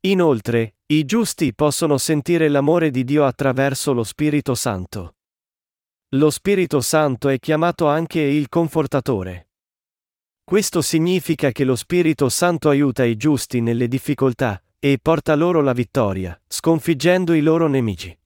Inoltre, 0.00 0.76
i 0.86 1.04
giusti 1.04 1.54
possono 1.54 1.98
sentire 1.98 2.48
l'amore 2.48 2.90
di 2.90 3.02
Dio 3.02 3.24
attraverso 3.24 3.92
lo 3.92 4.04
Spirito 4.04 4.54
Santo. 4.54 5.16
Lo 6.10 6.30
Spirito 6.30 6.80
Santo 6.80 7.28
è 7.28 7.38
chiamato 7.40 7.88
anche 7.88 8.20
il 8.20 8.48
Confortatore. 8.48 9.48
Questo 10.44 10.80
significa 10.80 11.50
che 11.50 11.64
lo 11.64 11.74
Spirito 11.74 12.28
Santo 12.28 12.68
aiuta 12.68 13.02
i 13.04 13.16
giusti 13.16 13.60
nelle 13.60 13.88
difficoltà, 13.88 14.62
e 14.78 14.98
porta 15.02 15.34
loro 15.34 15.60
la 15.60 15.72
vittoria, 15.72 16.40
sconfiggendo 16.46 17.32
i 17.32 17.40
loro 17.40 17.66
nemici. 17.66 18.16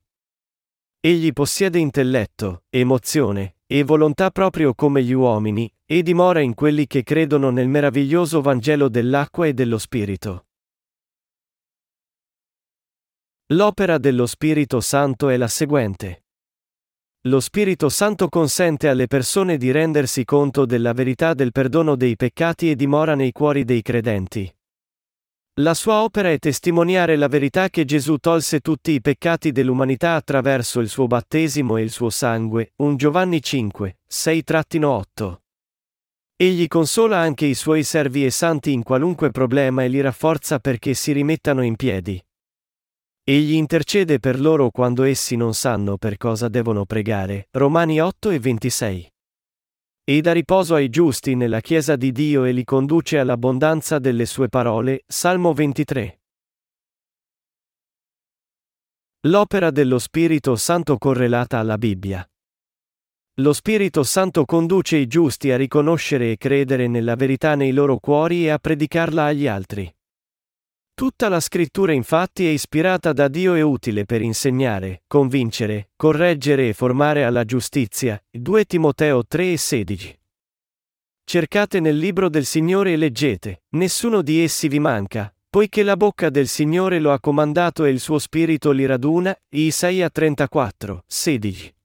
Egli 0.99 1.33
possiede 1.33 1.79
intelletto, 1.79 2.65
emozione, 2.69 3.55
e 3.65 3.81
volontà 3.83 4.29
proprio 4.29 4.75
come 4.75 5.01
gli 5.03 5.13
uomini, 5.13 5.73
e 5.83 6.03
dimora 6.03 6.41
in 6.41 6.53
quelli 6.53 6.85
che 6.85 7.01
credono 7.01 7.49
nel 7.49 7.67
meraviglioso 7.67 8.41
Vangelo 8.41 8.87
dell'acqua 8.87 9.47
e 9.47 9.55
dello 9.55 9.79
Spirito. 9.79 10.45
L'opera 13.51 13.97
dello 13.97 14.27
Spirito 14.27 14.79
Santo 14.79 15.27
è 15.27 15.35
la 15.35 15.49
seguente. 15.49 16.23
Lo 17.23 17.41
Spirito 17.41 17.89
Santo 17.89 18.29
consente 18.29 18.87
alle 18.87 19.07
persone 19.07 19.57
di 19.57 19.71
rendersi 19.71 20.23
conto 20.23 20.65
della 20.65 20.93
verità 20.93 21.33
del 21.33 21.51
perdono 21.51 21.97
dei 21.97 22.15
peccati 22.15 22.71
e 22.71 22.77
dimora 22.77 23.13
nei 23.13 23.33
cuori 23.33 23.65
dei 23.65 23.81
credenti. 23.81 24.49
La 25.55 25.73
sua 25.73 26.01
opera 26.01 26.31
è 26.31 26.39
testimoniare 26.39 27.17
la 27.17 27.27
verità 27.27 27.67
che 27.67 27.83
Gesù 27.83 28.19
tolse 28.19 28.61
tutti 28.61 28.91
i 28.91 29.01
peccati 29.01 29.51
dell'umanità 29.51 30.15
attraverso 30.15 30.79
il 30.79 30.87
suo 30.87 31.07
battesimo 31.07 31.75
e 31.75 31.81
il 31.81 31.91
suo 31.91 32.09
sangue. 32.09 32.71
1 32.77 32.95
Giovanni 32.95 33.41
5, 33.41 33.97
6-8. 34.09 35.35
Egli 36.37 36.67
consola 36.67 37.17
anche 37.17 37.47
i 37.47 37.55
suoi 37.55 37.83
servi 37.83 38.23
e 38.23 38.31
santi 38.31 38.71
in 38.71 38.81
qualunque 38.81 39.29
problema 39.29 39.83
e 39.83 39.89
li 39.89 39.99
rafforza 39.99 40.59
perché 40.59 40.93
si 40.93 41.11
rimettano 41.11 41.63
in 41.63 41.75
piedi. 41.75 42.23
Egli 43.31 43.53
intercede 43.53 44.19
per 44.19 44.41
loro 44.41 44.71
quando 44.71 45.03
essi 45.03 45.37
non 45.37 45.53
sanno 45.53 45.95
per 45.95 46.17
cosa 46.17 46.49
devono 46.49 46.83
pregare. 46.83 47.47
Romani 47.51 48.01
8 48.01 48.29
e 48.29 48.39
26. 48.39 49.13
E 50.03 50.19
dà 50.19 50.33
riposo 50.33 50.75
ai 50.75 50.89
giusti 50.89 51.35
nella 51.35 51.61
Chiesa 51.61 51.95
di 51.95 52.11
Dio 52.11 52.43
e 52.43 52.51
li 52.51 52.65
conduce 52.65 53.19
all'abbondanza 53.19 53.99
delle 53.99 54.25
sue 54.25 54.49
parole. 54.49 55.03
Salmo 55.07 55.53
23. 55.53 56.19
L'opera 59.27 59.71
dello 59.71 59.97
Spirito 59.97 60.57
Santo 60.57 60.97
correlata 60.97 61.57
alla 61.57 61.77
Bibbia. 61.77 62.29
Lo 63.35 63.53
Spirito 63.53 64.03
Santo 64.03 64.43
conduce 64.43 64.97
i 64.97 65.07
giusti 65.07 65.51
a 65.51 65.55
riconoscere 65.55 66.31
e 66.31 66.37
credere 66.37 66.87
nella 66.87 67.15
verità 67.15 67.55
nei 67.55 67.71
loro 67.71 67.97
cuori 67.97 68.47
e 68.47 68.49
a 68.49 68.59
predicarla 68.59 69.23
agli 69.23 69.47
altri. 69.47 69.89
Tutta 71.01 71.29
la 71.29 71.39
scrittura 71.39 71.93
infatti 71.93 72.45
è 72.45 72.51
ispirata 72.51 73.11
da 73.11 73.27
Dio 73.27 73.55
e 73.55 73.63
utile 73.63 74.05
per 74.05 74.21
insegnare, 74.21 75.01
convincere, 75.07 75.89
correggere 75.95 76.67
e 76.67 76.73
formare 76.73 77.23
alla 77.23 77.43
giustizia. 77.43 78.23
2 78.29 78.65
Timoteo 78.65 79.25
3 79.25 79.53
e 79.53 79.57
16. 79.57 80.19
Cercate 81.23 81.79
nel 81.79 81.97
libro 81.97 82.29
del 82.29 82.45
Signore 82.45 82.93
e 82.93 82.97
leggete, 82.97 83.63
nessuno 83.69 84.21
di 84.21 84.43
essi 84.43 84.67
vi 84.67 84.77
manca, 84.77 85.33
poiché 85.49 85.81
la 85.81 85.97
bocca 85.97 86.29
del 86.29 86.47
Signore 86.47 86.99
lo 86.99 87.11
ha 87.11 87.19
comandato 87.19 87.83
e 87.83 87.89
il 87.89 87.99
suo 87.99 88.19
spirito 88.19 88.69
li 88.69 88.85
raduna. 88.85 89.35
Isaia 89.49 90.07
34, 90.07 91.03
16. 91.07 91.75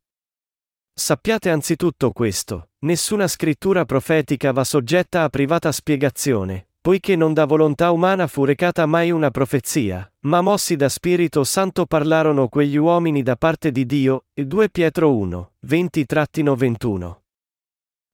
Sappiate 0.93 1.49
anzitutto 1.49 2.11
questo, 2.13 2.69
nessuna 2.81 3.27
scrittura 3.29 3.87
profetica 3.87 4.53
va 4.53 4.65
soggetta 4.65 5.23
a 5.23 5.31
privata 5.31 5.73
spiegazione, 5.73 6.66
poiché 6.87 7.17
non 7.17 7.33
da 7.33 7.47
volontà 7.47 7.91
umana 7.91 8.29
fu 8.29 8.45
recata 8.45 8.87
mai 8.87 9.11
una 9.11 9.33
profezia, 9.33 10.09
ma 10.21 10.41
mossi 10.41 10.77
da 10.77 10.89
Spirito 10.89 11.43
Santo 11.43 11.85
parlarono 11.85 12.47
quegli 12.47 12.77
uomini 12.77 13.25
da 13.25 13.35
parte 13.35 13.73
di 13.73 13.85
Dio, 13.87 14.27
2 14.33 14.71
Pietro 14.71 15.13
1, 15.17 15.55
20-21. 15.67 17.17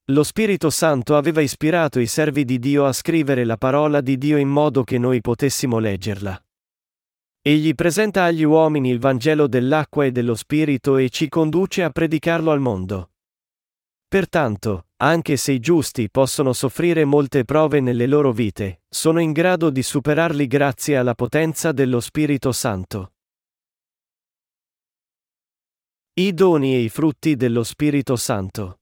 Lo 0.07 0.23
Spirito 0.23 0.71
Santo 0.71 1.19
aveva 1.19 1.43
ispirato 1.43 2.00
i 2.00 2.07
servi 2.07 2.47
di 2.47 2.59
Dio 2.59 2.87
a 2.87 2.95
scrivere 2.95 3.45
la 3.45 3.59
parola 3.59 4.00
di 4.00 4.17
Dio 4.17 4.38
in 4.38 4.49
modo 4.49 4.85
che 4.85 4.97
noi 4.97 5.21
potessimo 5.21 5.79
leggerla. 5.79 6.43
Egli 7.43 7.75
presenta 7.75 8.25
agli 8.25 8.43
uomini 8.43 8.88
il 8.88 9.00
Vangelo 9.00 9.49
dell'acqua 9.49 10.07
e 10.07 10.12
dello 10.12 10.35
Spirito 10.35 10.97
e 10.97 11.11
ci 11.11 11.29
conduce 11.29 11.83
a 11.83 11.91
predicarlo 11.91 12.50
al 12.50 12.61
mondo. 12.61 13.11
Pertanto, 14.09 14.87
anche 15.03 15.37
se 15.37 15.51
i 15.51 15.59
giusti 15.59 16.09
possono 16.09 16.53
soffrire 16.53 17.05
molte 17.05 17.45
prove 17.45 17.81
nelle 17.81 18.07
loro 18.07 18.31
vite, 18.31 18.83
sono 18.89 19.19
in 19.21 19.33
grado 19.33 19.69
di 19.71 19.83
superarli 19.83 20.47
grazie 20.47 20.97
alla 20.97 21.15
potenza 21.15 21.73
dello 21.73 21.99
Spirito 21.99 22.53
Santo. 22.53 23.15
I 26.15 26.33
doni 26.33 26.75
e 26.75 26.79
i 26.79 26.89
frutti 26.89 27.35
dello 27.35 27.65
Spirito 27.65 28.15
Santo. 28.15 28.79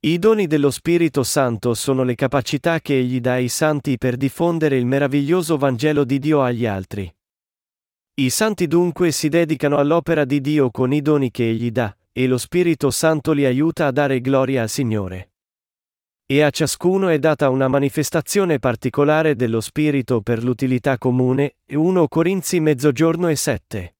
I 0.00 0.18
doni 0.18 0.48
dello 0.48 0.72
Spirito 0.72 1.22
Santo 1.22 1.74
sono 1.74 2.02
le 2.02 2.16
capacità 2.16 2.80
che 2.80 2.98
egli 2.98 3.20
dà 3.20 3.34
ai 3.34 3.48
santi 3.48 3.98
per 3.98 4.16
diffondere 4.16 4.76
il 4.76 4.86
meraviglioso 4.86 5.56
Vangelo 5.56 6.02
di 6.02 6.18
Dio 6.18 6.42
agli 6.42 6.66
altri. 6.66 7.08
I 8.14 8.28
santi 8.28 8.66
dunque 8.66 9.12
si 9.12 9.28
dedicano 9.28 9.76
all'opera 9.76 10.24
di 10.24 10.40
Dio 10.40 10.72
con 10.72 10.92
i 10.92 11.00
doni 11.00 11.30
che 11.30 11.48
egli 11.48 11.70
dà, 11.70 11.96
e 12.12 12.26
lo 12.26 12.36
Spirito 12.36 12.90
Santo 12.90 13.32
li 13.32 13.44
aiuta 13.46 13.86
a 13.86 13.90
dare 13.90 14.20
gloria 14.20 14.62
al 14.62 14.68
Signore. 14.68 15.32
E 16.26 16.42
a 16.42 16.50
ciascuno 16.50 17.08
è 17.08 17.18
data 17.18 17.48
una 17.48 17.68
manifestazione 17.68 18.58
particolare 18.58 19.34
dello 19.34 19.60
Spirito 19.60 20.20
per 20.20 20.42
l'utilità 20.42 20.98
comune, 20.98 21.56
1 21.66 22.08
Corinzi 22.08 22.60
mezzogiorno 22.60 23.28
e 23.28 23.36
7. 23.36 23.96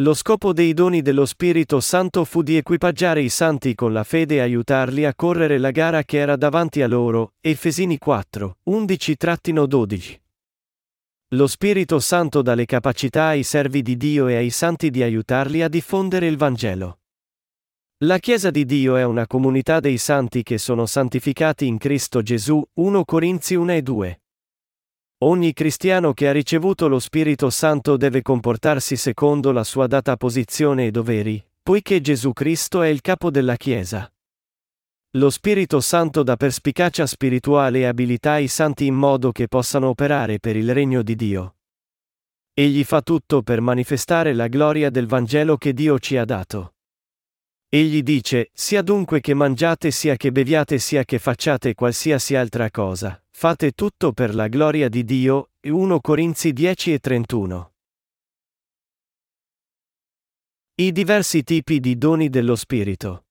Lo 0.00 0.14
scopo 0.14 0.52
dei 0.52 0.74
doni 0.74 1.02
dello 1.02 1.26
Spirito 1.26 1.80
Santo 1.80 2.24
fu 2.24 2.42
di 2.42 2.56
equipaggiare 2.56 3.20
i 3.20 3.28
santi 3.28 3.74
con 3.74 3.92
la 3.92 4.04
fede 4.04 4.36
e 4.36 4.40
aiutarli 4.40 5.04
a 5.04 5.14
correre 5.14 5.58
la 5.58 5.72
gara 5.72 6.04
che 6.04 6.18
era 6.18 6.36
davanti 6.36 6.82
a 6.82 6.86
loro, 6.86 7.34
Efesini 7.40 7.98
4, 7.98 8.58
11-12. 8.70 10.20
Lo 11.32 11.46
Spirito 11.48 11.98
Santo 11.98 12.42
dà 12.42 12.54
le 12.54 12.64
capacità 12.64 13.26
ai 13.26 13.42
servi 13.42 13.82
di 13.82 13.96
Dio 13.96 14.28
e 14.28 14.36
ai 14.36 14.50
santi 14.50 14.88
di 14.90 15.02
aiutarli 15.02 15.62
a 15.62 15.68
diffondere 15.68 16.28
il 16.28 16.36
Vangelo. 16.36 17.00
La 18.02 18.18
Chiesa 18.18 18.50
di 18.52 18.64
Dio 18.64 18.94
è 18.94 19.02
una 19.02 19.26
comunità 19.26 19.80
dei 19.80 19.98
santi 19.98 20.44
che 20.44 20.56
sono 20.56 20.86
santificati 20.86 21.66
in 21.66 21.78
Cristo 21.78 22.22
Gesù, 22.22 22.64
1 22.74 23.04
Corinzi 23.04 23.56
1 23.56 23.72
e 23.72 23.82
2. 23.82 24.20
Ogni 25.24 25.52
cristiano 25.52 26.12
che 26.12 26.28
ha 26.28 26.32
ricevuto 26.32 26.86
lo 26.86 27.00
Spirito 27.00 27.50
Santo 27.50 27.96
deve 27.96 28.22
comportarsi 28.22 28.94
secondo 28.94 29.50
la 29.50 29.64
sua 29.64 29.88
data 29.88 30.16
posizione 30.16 30.86
e 30.86 30.90
doveri, 30.92 31.44
poiché 31.60 32.00
Gesù 32.00 32.32
Cristo 32.32 32.82
è 32.82 32.86
il 32.86 33.00
capo 33.00 33.32
della 33.32 33.56
Chiesa. 33.56 34.08
Lo 35.16 35.28
Spirito 35.28 35.80
Santo 35.80 36.22
dà 36.22 36.36
perspicacia 36.36 37.04
spirituale 37.04 37.80
e 37.80 37.86
abilità 37.86 38.34
ai 38.34 38.46
santi 38.46 38.86
in 38.86 38.94
modo 38.94 39.32
che 39.32 39.48
possano 39.48 39.88
operare 39.88 40.38
per 40.38 40.54
il 40.54 40.72
regno 40.72 41.02
di 41.02 41.16
Dio. 41.16 41.56
Egli 42.54 42.84
fa 42.84 43.02
tutto 43.02 43.42
per 43.42 43.60
manifestare 43.60 44.34
la 44.34 44.46
gloria 44.46 44.88
del 44.88 45.08
Vangelo 45.08 45.56
che 45.56 45.72
Dio 45.72 45.98
ci 45.98 46.16
ha 46.16 46.24
dato. 46.24 46.74
Egli 47.70 48.02
dice, 48.02 48.48
sia 48.54 48.80
dunque 48.80 49.20
che 49.20 49.34
mangiate 49.34 49.90
sia 49.90 50.16
che 50.16 50.32
beviate 50.32 50.78
sia 50.78 51.04
che 51.04 51.18
facciate 51.18 51.74
qualsiasi 51.74 52.34
altra 52.34 52.70
cosa, 52.70 53.22
fate 53.30 53.72
tutto 53.72 54.12
per 54.12 54.34
la 54.34 54.48
gloria 54.48 54.88
di 54.88 55.04
Dio. 55.04 55.50
1 55.60 56.00
Corinzi 56.00 56.54
10 56.54 56.94
e 56.94 56.98
31. 56.98 57.72
I 60.76 60.92
diversi 60.92 61.42
tipi 61.42 61.78
di 61.78 61.98
doni 61.98 62.30
dello 62.30 62.56
Spirito. 62.56 63.26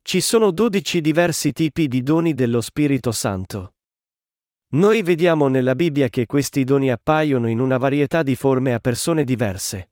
Ci 0.00 0.22
sono 0.22 0.50
dodici 0.50 1.02
diversi 1.02 1.52
tipi 1.52 1.86
di 1.86 2.02
doni 2.02 2.32
dello 2.32 2.62
Spirito 2.62 3.12
Santo. 3.12 3.74
Noi 4.68 5.02
vediamo 5.02 5.48
nella 5.48 5.74
Bibbia 5.74 6.08
che 6.08 6.24
questi 6.24 6.64
doni 6.64 6.90
appaiono 6.90 7.48
in 7.50 7.60
una 7.60 7.76
varietà 7.76 8.22
di 8.22 8.36
forme 8.36 8.72
a 8.72 8.78
persone 8.78 9.24
diverse. 9.24 9.90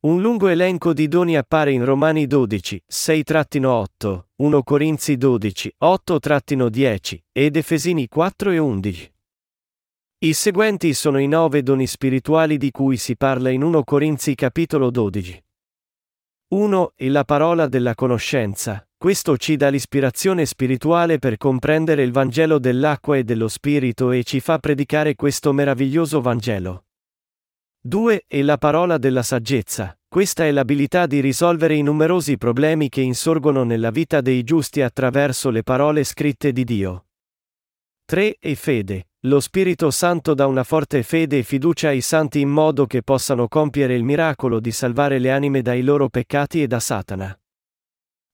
Un 0.00 0.20
lungo 0.20 0.46
elenco 0.46 0.92
di 0.92 1.08
doni 1.08 1.36
appare 1.36 1.72
in 1.72 1.84
Romani 1.84 2.28
12, 2.28 2.84
6-8, 2.88 4.26
1 4.36 4.62
Corinzi 4.62 5.16
12, 5.16 5.74
8-10 5.82 7.18
ed 7.32 7.56
Efesini 7.56 8.06
4 8.06 8.52
e 8.52 8.58
11. 8.58 9.12
I 10.18 10.32
seguenti 10.34 10.94
sono 10.94 11.18
i 11.18 11.26
nove 11.26 11.64
doni 11.64 11.88
spirituali 11.88 12.58
di 12.58 12.70
cui 12.70 12.96
si 12.96 13.16
parla 13.16 13.50
in 13.50 13.64
1 13.64 13.82
Corinzi 13.82 14.36
capitolo 14.36 14.92
12. 14.92 15.44
1. 16.50 16.92
E 16.94 17.08
la 17.08 17.24
parola 17.24 17.66
della 17.66 17.96
conoscenza. 17.96 18.86
Questo 18.96 19.36
ci 19.36 19.56
dà 19.56 19.68
l'ispirazione 19.68 20.46
spirituale 20.46 21.18
per 21.18 21.36
comprendere 21.36 22.04
il 22.04 22.12
Vangelo 22.12 22.60
dell'acqua 22.60 23.16
e 23.16 23.24
dello 23.24 23.48
Spirito 23.48 24.12
e 24.12 24.22
ci 24.22 24.38
fa 24.38 24.60
predicare 24.60 25.16
questo 25.16 25.52
meraviglioso 25.52 26.20
Vangelo. 26.20 26.84
2. 27.80 28.24
E 28.26 28.42
la 28.42 28.58
parola 28.58 28.98
della 28.98 29.22
saggezza. 29.22 29.96
Questa 30.08 30.44
è 30.44 30.50
l'abilità 30.50 31.06
di 31.06 31.20
risolvere 31.20 31.74
i 31.74 31.82
numerosi 31.82 32.36
problemi 32.36 32.88
che 32.88 33.00
insorgono 33.02 33.62
nella 33.62 33.90
vita 33.90 34.20
dei 34.20 34.42
giusti 34.42 34.82
attraverso 34.82 35.48
le 35.50 35.62
parole 35.62 36.02
scritte 36.02 36.52
di 36.52 36.64
Dio. 36.64 37.06
3. 38.04 38.36
E 38.40 38.54
fede. 38.56 39.10
Lo 39.22 39.38
Spirito 39.38 39.90
Santo 39.90 40.34
dà 40.34 40.46
una 40.46 40.64
forte 40.64 41.02
fede 41.02 41.38
e 41.38 41.42
fiducia 41.44 41.88
ai 41.88 42.00
santi 42.00 42.40
in 42.40 42.48
modo 42.48 42.86
che 42.86 43.02
possano 43.02 43.46
compiere 43.46 43.94
il 43.94 44.02
miracolo 44.02 44.60
di 44.60 44.72
salvare 44.72 45.18
le 45.18 45.30
anime 45.30 45.62
dai 45.62 45.82
loro 45.82 46.08
peccati 46.08 46.62
e 46.62 46.66
da 46.66 46.80
Satana. 46.80 47.38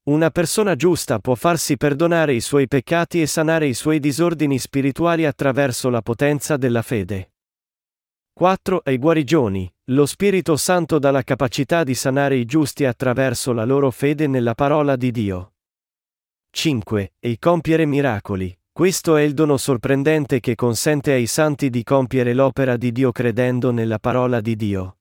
Una 0.04 0.30
persona 0.30 0.74
giusta 0.74 1.18
può 1.18 1.34
farsi 1.34 1.76
perdonare 1.76 2.32
i 2.34 2.40
suoi 2.40 2.66
peccati 2.66 3.20
e 3.20 3.26
sanare 3.26 3.66
i 3.66 3.74
suoi 3.74 4.00
disordini 4.00 4.58
spirituali 4.58 5.26
attraverso 5.26 5.90
la 5.90 6.02
potenza 6.02 6.56
della 6.56 6.82
fede. 6.82 7.33
4. 8.36 8.80
Ai 8.84 8.98
guarigioni. 8.98 9.72
Lo 9.90 10.06
Spirito 10.06 10.56
Santo 10.56 10.98
dà 10.98 11.12
la 11.12 11.22
capacità 11.22 11.84
di 11.84 11.94
sanare 11.94 12.34
i 12.34 12.44
giusti 12.44 12.84
attraverso 12.84 13.52
la 13.52 13.64
loro 13.64 13.92
fede 13.92 14.26
nella 14.26 14.54
parola 14.54 14.96
di 14.96 15.12
Dio. 15.12 15.52
5. 16.50 17.12
E 17.20 17.38
compiere 17.38 17.86
miracoli. 17.86 18.52
Questo 18.72 19.14
è 19.14 19.22
il 19.22 19.34
dono 19.34 19.56
sorprendente 19.56 20.40
che 20.40 20.56
consente 20.56 21.12
ai 21.12 21.26
santi 21.26 21.70
di 21.70 21.84
compiere 21.84 22.34
l'opera 22.34 22.76
di 22.76 22.90
Dio 22.90 23.12
credendo 23.12 23.70
nella 23.70 24.00
parola 24.00 24.40
di 24.40 24.56
Dio. 24.56 24.96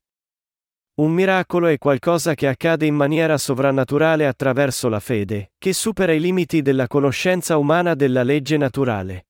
Un 0.99 1.11
miracolo 1.11 1.65
è 1.65 1.79
qualcosa 1.79 2.35
che 2.35 2.47
accade 2.47 2.85
in 2.85 2.93
maniera 2.93 3.39
sovrannaturale 3.39 4.27
attraverso 4.27 4.89
la 4.89 4.99
fede, 4.99 5.53
che 5.57 5.73
supera 5.73 6.13
i 6.13 6.19
limiti 6.19 6.61
della 6.61 6.85
conoscenza 6.85 7.57
umana 7.57 7.95
della 7.95 8.21
legge 8.21 8.57
naturale. 8.57 9.25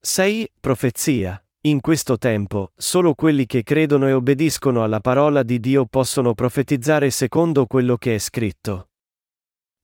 6. 0.00 0.52
Profezia. 0.60 1.40
In 1.66 1.80
questo 1.80 2.16
tempo, 2.16 2.70
solo 2.76 3.14
quelli 3.14 3.44
che 3.44 3.64
credono 3.64 4.06
e 4.06 4.12
obbediscono 4.12 4.84
alla 4.84 5.00
parola 5.00 5.42
di 5.42 5.58
Dio 5.58 5.84
possono 5.86 6.32
profetizzare 6.32 7.10
secondo 7.10 7.66
quello 7.66 7.96
che 7.96 8.14
è 8.14 8.18
scritto. 8.18 8.90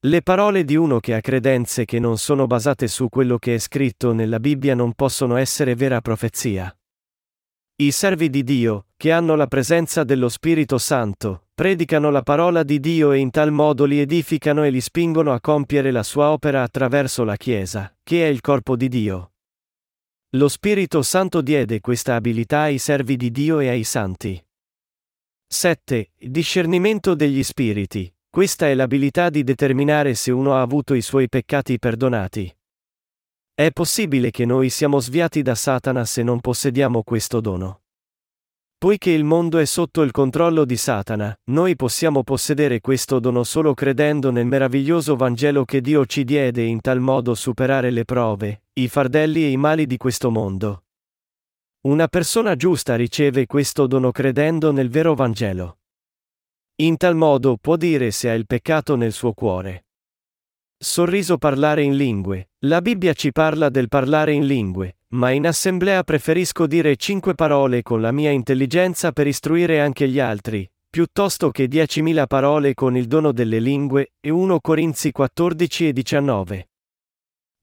Le 0.05 0.23
parole 0.23 0.62
di 0.62 0.77
uno 0.77 1.01
che 1.01 1.12
ha 1.12 1.21
credenze 1.21 1.85
che 1.85 1.99
non 1.99 2.19
sono 2.19 2.47
basate 2.47 2.87
su 2.87 3.09
quello 3.09 3.37
che 3.37 3.55
è 3.57 3.59
scritto 3.59 4.12
nella 4.12 4.39
Bibbia 4.39 4.77
non 4.77 4.93
possono 4.93 5.35
essere 5.35 5.75
vera 5.75 6.01
profezia. 6.01 6.73
I 7.75 7.91
servi 7.91 8.31
di 8.31 8.45
Dio, 8.45 8.87
che 8.97 9.11
hanno 9.11 9.35
la 9.35 9.49
presenza 9.49 10.05
dello 10.05 10.29
Spirito 10.29 10.79
Santo, 10.79 11.47
predicano 11.53 12.11
la 12.11 12.23
parola 12.23 12.62
di 12.62 12.79
Dio 12.79 13.11
e 13.11 13.19
in 13.19 13.31
tal 13.31 13.51
modo 13.51 13.87
li 13.87 13.99
edificano 13.99 14.62
e 14.62 14.71
li 14.71 14.81
spingono 14.81 15.33
a 15.33 15.41
compiere 15.41 15.91
la 15.91 16.05
sua 16.05 16.31
opera 16.31 16.62
attraverso 16.62 17.25
la 17.25 17.35
Chiesa, 17.35 17.93
che 18.05 18.25
è 18.25 18.29
il 18.29 18.41
corpo 18.41 18.77
di 18.77 18.89
Dio. 18.89 19.32
Lo 20.35 20.49
Spirito 20.49 21.03
Santo 21.03 21.43
diede 21.43 21.81
questa 21.81 22.15
abilità 22.15 22.61
ai 22.61 22.79
servi 22.79 23.19
di 23.19 23.31
Dio 23.31 23.61
e 23.61 23.69
ai 23.69 23.85
santi. 23.85 24.43
7. 25.47 26.12
Discernimento 26.17 27.15
degli 27.15 27.43
spiriti. 27.43 28.11
Questa 28.31 28.67
è 28.67 28.73
l'abilità 28.73 29.29
di 29.29 29.45
determinare 29.45 30.15
se 30.15 30.31
uno 30.31 30.55
ha 30.55 30.62
avuto 30.62 30.95
i 30.95 31.03
suoi 31.03 31.29
peccati 31.29 31.79
perdonati. 31.79 32.51
È 33.53 33.71
possibile 33.73 34.31
che 34.31 34.47
noi 34.47 34.71
siamo 34.71 35.01
sviati 35.01 35.43
da 35.43 35.55
Satana 35.55 36.07
se 36.07 36.23
non 36.23 36.41
possediamo 36.41 37.03
questo 37.03 37.43
dono. 37.43 37.83
Poiché 38.79 39.11
il 39.11 39.25
mondo 39.25 39.59
è 39.59 39.67
sotto 39.67 40.01
il 40.01 40.12
controllo 40.12 40.65
di 40.65 40.79
Satana, 40.79 41.39
noi 41.51 41.77
possiamo 41.77 42.23
possedere 42.23 42.81
questo 42.81 43.21
dono 43.21 43.45
solo 43.45 43.75
credendo 43.75 44.31
nel 44.31 44.47
meraviglioso 44.47 45.15
Vangelo 45.15 45.67
che 45.67 45.83
Dio 45.83 46.07
ci 46.07 46.25
diede 46.25 46.62
e 46.62 46.69
in 46.69 46.81
tal 46.81 47.01
modo 47.01 47.35
superare 47.35 47.91
le 47.91 48.07
prove, 48.07 48.62
i 48.75 48.88
fardelli 48.88 49.45
e 49.45 49.50
i 49.50 49.59
mali 49.59 49.87
di 49.87 49.99
questo 49.99 50.31
mondo. 50.31 50.85
Una 51.83 52.09
persona 52.09 52.57
giusta 52.57 52.97
riceve 52.97 53.45
questo 53.45 53.87
dono 53.87 54.11
credendo 54.12 54.73
nel 54.73 54.88
vero 54.88 55.14
Vangelo. 55.14 55.81
In 56.76 56.97
tal 56.97 57.14
modo 57.14 57.59
può 57.61 57.76
dire 57.76 58.11
se 58.12 58.31
ha 58.31 58.33
il 58.33 58.47
peccato 58.47 58.97
nel 58.97 59.12
suo 59.12 59.35
cuore. 59.35 59.88
Sorriso 60.75 61.37
parlare 61.37 61.83
in 61.83 61.97
lingue. 61.97 62.52
La 62.61 62.81
Bibbia 62.81 63.12
ci 63.12 63.31
parla 63.31 63.69
del 63.69 63.88
parlare 63.88 64.33
in 64.33 64.47
lingue, 64.47 65.00
ma 65.09 65.31
in 65.31 65.47
assemblea 65.47 66.02
preferisco 66.02 66.67
dire 66.67 66.97
cinque 66.97 67.35
parole 67.35 67.83
con 67.83 68.00
la 68.00 68.11
mia 68.11 68.31
intelligenza 68.31 69.12
per 69.12 69.26
istruire 69.26 69.83
anche 69.83 70.09
gli 70.09 70.19
altri, 70.19 70.67
piuttosto 70.88 71.50
che 71.50 71.69
diecimila 71.69 72.26
parole 72.26 72.73
con 72.73 72.97
il 72.97 73.07
dono 73.07 73.33
delle 73.33 73.59
lingue, 73.59 74.14
e 74.19 74.31
1 74.31 74.61
Corinzi 74.61 75.12
14 75.12 75.88
e 75.88 75.93
19. 75.93 76.67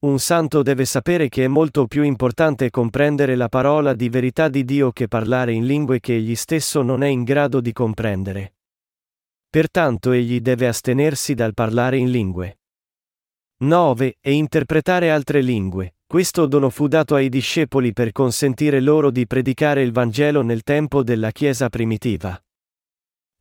Un 0.01 0.17
santo 0.17 0.63
deve 0.63 0.85
sapere 0.85 1.27
che 1.27 1.43
è 1.43 1.47
molto 1.47 1.85
più 1.85 2.03
importante 2.03 2.69
comprendere 2.69 3.35
la 3.35 3.49
parola 3.49 3.93
di 3.93 4.07
verità 4.07 4.47
di 4.47 4.63
Dio 4.63 4.93
che 4.93 5.09
parlare 5.09 5.51
in 5.51 5.65
lingue 5.65 5.99
che 5.99 6.15
egli 6.15 6.35
stesso 6.35 6.81
non 6.81 7.03
è 7.03 7.07
in 7.07 7.23
grado 7.25 7.59
di 7.59 7.73
comprendere. 7.73 8.53
Pertanto 9.49 10.13
egli 10.13 10.39
deve 10.39 10.67
astenersi 10.67 11.33
dal 11.33 11.53
parlare 11.53 11.97
in 11.97 12.11
lingue. 12.11 12.59
9. 13.57 14.19
E 14.21 14.31
interpretare 14.31 15.11
altre 15.11 15.41
lingue. 15.41 15.95
Questo 16.07 16.45
dono 16.45 16.69
fu 16.69 16.87
dato 16.87 17.15
ai 17.15 17.27
discepoli 17.27 17.91
per 17.91 18.13
consentire 18.13 18.79
loro 18.79 19.11
di 19.11 19.27
predicare 19.27 19.81
il 19.81 19.91
Vangelo 19.91 20.41
nel 20.43 20.63
tempo 20.63 21.03
della 21.03 21.31
Chiesa 21.31 21.67
primitiva. 21.67 22.41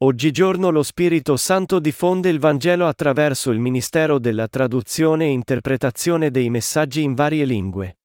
Oggigiorno 0.00 0.70
lo 0.70 0.84
Spirito 0.84 1.36
Santo 1.36 1.80
diffonde 1.80 2.28
il 2.28 2.38
Vangelo 2.38 2.86
attraverso 2.86 3.50
il 3.50 3.58
ministero 3.58 4.20
della 4.20 4.46
traduzione 4.46 5.24
e 5.24 5.30
interpretazione 5.30 6.30
dei 6.30 6.50
messaggi 6.50 7.02
in 7.02 7.14
varie 7.14 7.44
lingue. 7.44 7.98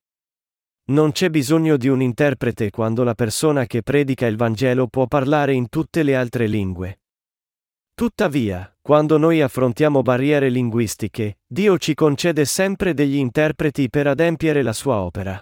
Non 0.85 1.11
c'è 1.11 1.29
bisogno 1.29 1.77
di 1.77 1.89
un 1.89 2.01
interprete 2.01 2.71
quando 2.71 3.03
la 3.03 3.13
persona 3.13 3.67
che 3.67 3.83
predica 3.83 4.25
il 4.25 4.37
Vangelo 4.37 4.87
può 4.87 5.05
parlare 5.05 5.53
in 5.53 5.69
tutte 5.69 6.01
le 6.01 6.15
altre 6.15 6.47
lingue. 6.47 7.01
Tuttavia, 7.93 8.75
quando 8.81 9.19
noi 9.19 9.41
affrontiamo 9.41 10.01
barriere 10.01 10.49
linguistiche, 10.49 11.41
Dio 11.45 11.77
ci 11.77 11.93
concede 11.93 12.45
sempre 12.45 12.95
degli 12.95 13.17
interpreti 13.17 13.87
per 13.87 14.07
adempiere 14.07 14.63
la 14.63 14.73
sua 14.73 14.95
opera. 14.95 15.39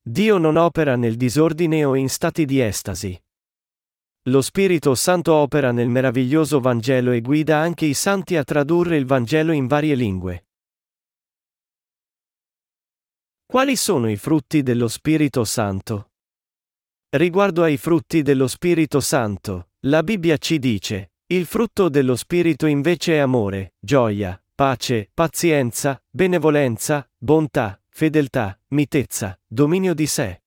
Dio 0.00 0.38
non 0.38 0.56
opera 0.56 0.96
nel 0.96 1.16
disordine 1.16 1.84
o 1.84 1.94
in 1.94 2.08
stati 2.08 2.46
di 2.46 2.58
estasi. 2.58 3.22
Lo 4.26 4.40
Spirito 4.40 4.94
Santo 4.94 5.34
opera 5.34 5.72
nel 5.72 5.88
meraviglioso 5.88 6.60
Vangelo 6.60 7.10
e 7.10 7.20
guida 7.20 7.58
anche 7.58 7.86
i 7.86 7.94
santi 7.94 8.36
a 8.36 8.44
tradurre 8.44 8.96
il 8.96 9.04
Vangelo 9.04 9.50
in 9.50 9.66
varie 9.66 9.96
lingue. 9.96 10.46
Quali 13.44 13.74
sono 13.74 14.08
i 14.08 14.14
frutti 14.16 14.62
dello 14.62 14.86
Spirito 14.86 15.42
Santo? 15.44 16.12
Riguardo 17.08 17.64
ai 17.64 17.76
frutti 17.76 18.22
dello 18.22 18.46
Spirito 18.46 19.00
Santo, 19.00 19.70
la 19.86 20.04
Bibbia 20.04 20.36
ci 20.36 20.60
dice, 20.60 21.14
il 21.26 21.44
frutto 21.44 21.88
dello 21.88 22.14
Spirito 22.14 22.66
invece 22.66 23.14
è 23.14 23.18
amore, 23.18 23.74
gioia, 23.80 24.40
pace, 24.54 25.10
pazienza, 25.12 26.00
benevolenza, 26.08 27.10
bontà, 27.18 27.82
fedeltà, 27.88 28.56
mitezza, 28.68 29.36
dominio 29.48 29.94
di 29.94 30.06
sé. 30.06 30.41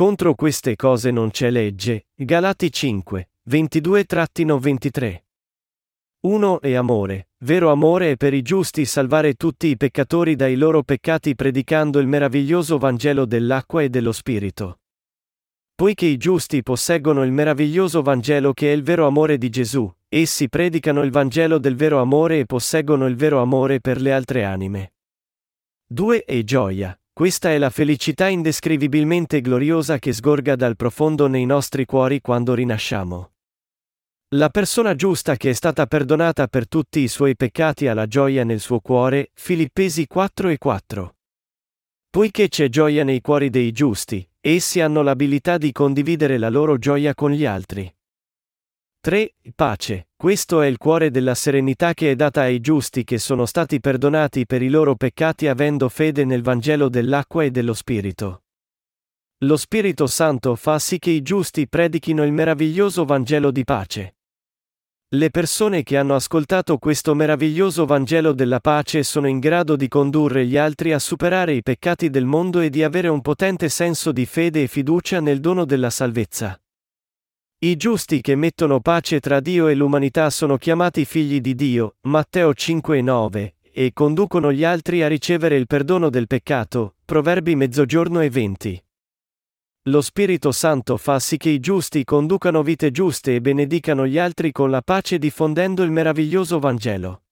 Contro 0.00 0.34
queste 0.34 0.76
cose 0.76 1.10
non 1.10 1.28
c'è 1.28 1.50
legge. 1.50 2.06
Galati 2.14 2.72
5, 2.72 3.32
22-23. 3.50 5.24
1 6.20 6.60
è 6.62 6.72
amore. 6.72 7.28
Vero 7.40 7.70
amore 7.70 8.12
è 8.12 8.16
per 8.16 8.32
i 8.32 8.40
giusti 8.40 8.86
salvare 8.86 9.34
tutti 9.34 9.66
i 9.66 9.76
peccatori 9.76 10.36
dai 10.36 10.56
loro 10.56 10.82
peccati 10.84 11.34
predicando 11.34 11.98
il 11.98 12.06
meraviglioso 12.06 12.78
Vangelo 12.78 13.26
dell'acqua 13.26 13.82
e 13.82 13.90
dello 13.90 14.12
Spirito. 14.12 14.78
Poiché 15.74 16.06
i 16.06 16.16
giusti 16.16 16.62
posseggono 16.62 17.22
il 17.22 17.32
meraviglioso 17.32 18.00
Vangelo 18.00 18.54
che 18.54 18.72
è 18.72 18.74
il 18.74 18.82
vero 18.82 19.06
amore 19.06 19.36
di 19.36 19.50
Gesù, 19.50 19.94
essi 20.08 20.48
predicano 20.48 21.02
il 21.02 21.10
Vangelo 21.10 21.58
del 21.58 21.76
vero 21.76 22.00
amore 22.00 22.38
e 22.38 22.46
posseggono 22.46 23.06
il 23.06 23.16
vero 23.16 23.42
amore 23.42 23.80
per 23.80 24.00
le 24.00 24.14
altre 24.14 24.44
anime. 24.44 24.94
2 25.88 26.24
è 26.24 26.42
gioia. 26.42 26.99
Questa 27.20 27.50
è 27.50 27.58
la 27.58 27.68
felicità 27.68 28.28
indescrivibilmente 28.28 29.42
gloriosa 29.42 29.98
che 29.98 30.10
sgorga 30.10 30.56
dal 30.56 30.74
profondo 30.74 31.26
nei 31.26 31.44
nostri 31.44 31.84
cuori 31.84 32.22
quando 32.22 32.54
rinasciamo. 32.54 33.32
La 34.36 34.48
persona 34.48 34.94
giusta 34.94 35.36
che 35.36 35.50
è 35.50 35.52
stata 35.52 35.84
perdonata 35.84 36.46
per 36.46 36.66
tutti 36.66 37.00
i 37.00 37.08
suoi 37.08 37.36
peccati 37.36 37.88
ha 37.88 37.92
la 37.92 38.06
gioia 38.06 38.42
nel 38.42 38.58
suo 38.58 38.80
cuore, 38.80 39.32
Filippesi 39.34 40.06
4 40.06 40.48
e 40.48 40.56
4. 40.56 41.16
Poiché 42.08 42.48
c'è 42.48 42.70
gioia 42.70 43.04
nei 43.04 43.20
cuori 43.20 43.50
dei 43.50 43.70
giusti, 43.70 44.26
essi 44.40 44.80
hanno 44.80 45.02
l'abilità 45.02 45.58
di 45.58 45.72
condividere 45.72 46.38
la 46.38 46.48
loro 46.48 46.78
gioia 46.78 47.14
con 47.14 47.32
gli 47.32 47.44
altri. 47.44 47.94
3. 49.02 49.32
Pace. 49.54 50.08
Questo 50.14 50.60
è 50.60 50.66
il 50.66 50.76
cuore 50.76 51.10
della 51.10 51.34
serenità 51.34 51.94
che 51.94 52.10
è 52.10 52.14
data 52.14 52.42
ai 52.42 52.60
giusti 52.60 53.02
che 53.02 53.16
sono 53.16 53.46
stati 53.46 53.80
perdonati 53.80 54.44
per 54.44 54.60
i 54.60 54.68
loro 54.68 54.94
peccati 54.94 55.46
avendo 55.46 55.88
fede 55.88 56.26
nel 56.26 56.42
Vangelo 56.42 56.90
dell'acqua 56.90 57.42
e 57.42 57.50
dello 57.50 57.72
Spirito. 57.72 58.42
Lo 59.38 59.56
Spirito 59.56 60.06
Santo 60.06 60.54
fa 60.54 60.78
sì 60.78 60.98
che 60.98 61.08
i 61.08 61.22
giusti 61.22 61.66
predichino 61.66 62.22
il 62.24 62.32
meraviglioso 62.32 63.06
Vangelo 63.06 63.50
di 63.50 63.64
pace. 63.64 64.16
Le 65.14 65.30
persone 65.30 65.82
che 65.82 65.96
hanno 65.96 66.14
ascoltato 66.14 66.76
questo 66.76 67.14
meraviglioso 67.14 67.86
Vangelo 67.86 68.34
della 68.34 68.60
pace 68.60 69.02
sono 69.02 69.28
in 69.28 69.38
grado 69.38 69.76
di 69.76 69.88
condurre 69.88 70.44
gli 70.44 70.58
altri 70.58 70.92
a 70.92 70.98
superare 70.98 71.54
i 71.54 71.62
peccati 71.62 72.10
del 72.10 72.26
mondo 72.26 72.60
e 72.60 72.68
di 72.68 72.82
avere 72.82 73.08
un 73.08 73.22
potente 73.22 73.70
senso 73.70 74.12
di 74.12 74.26
fede 74.26 74.64
e 74.64 74.66
fiducia 74.66 75.20
nel 75.20 75.40
dono 75.40 75.64
della 75.64 75.88
salvezza. 75.88 76.60
I 77.62 77.76
giusti 77.76 78.22
che 78.22 78.36
mettono 78.36 78.80
pace 78.80 79.20
tra 79.20 79.38
Dio 79.38 79.68
e 79.68 79.74
l'umanità 79.74 80.30
sono 80.30 80.56
chiamati 80.56 81.04
figli 81.04 81.42
di 81.42 81.54
Dio, 81.54 81.96
Matteo 82.04 82.54
5 82.54 82.96
e 82.96 83.02
9, 83.02 83.56
e 83.70 83.92
conducono 83.92 84.50
gli 84.50 84.64
altri 84.64 85.02
a 85.02 85.08
ricevere 85.08 85.56
il 85.56 85.66
perdono 85.66 86.08
del 86.08 86.26
peccato. 86.26 86.94
Proverbi 87.04 87.56
mezzogiorno 87.56 88.20
e 88.20 88.30
venti. 88.30 88.82
Lo 89.90 90.00
Spirito 90.00 90.52
Santo 90.52 90.96
fa 90.96 91.18
sì 91.18 91.36
che 91.36 91.50
i 91.50 91.60
giusti 91.60 92.02
conducano 92.02 92.62
vite 92.62 92.90
giuste 92.90 93.34
e 93.34 93.42
benedicano 93.42 94.06
gli 94.06 94.16
altri 94.16 94.52
con 94.52 94.70
la 94.70 94.80
pace 94.80 95.18
diffondendo 95.18 95.82
il 95.82 95.90
meraviglioso 95.90 96.60
Vangelo. 96.60 97.24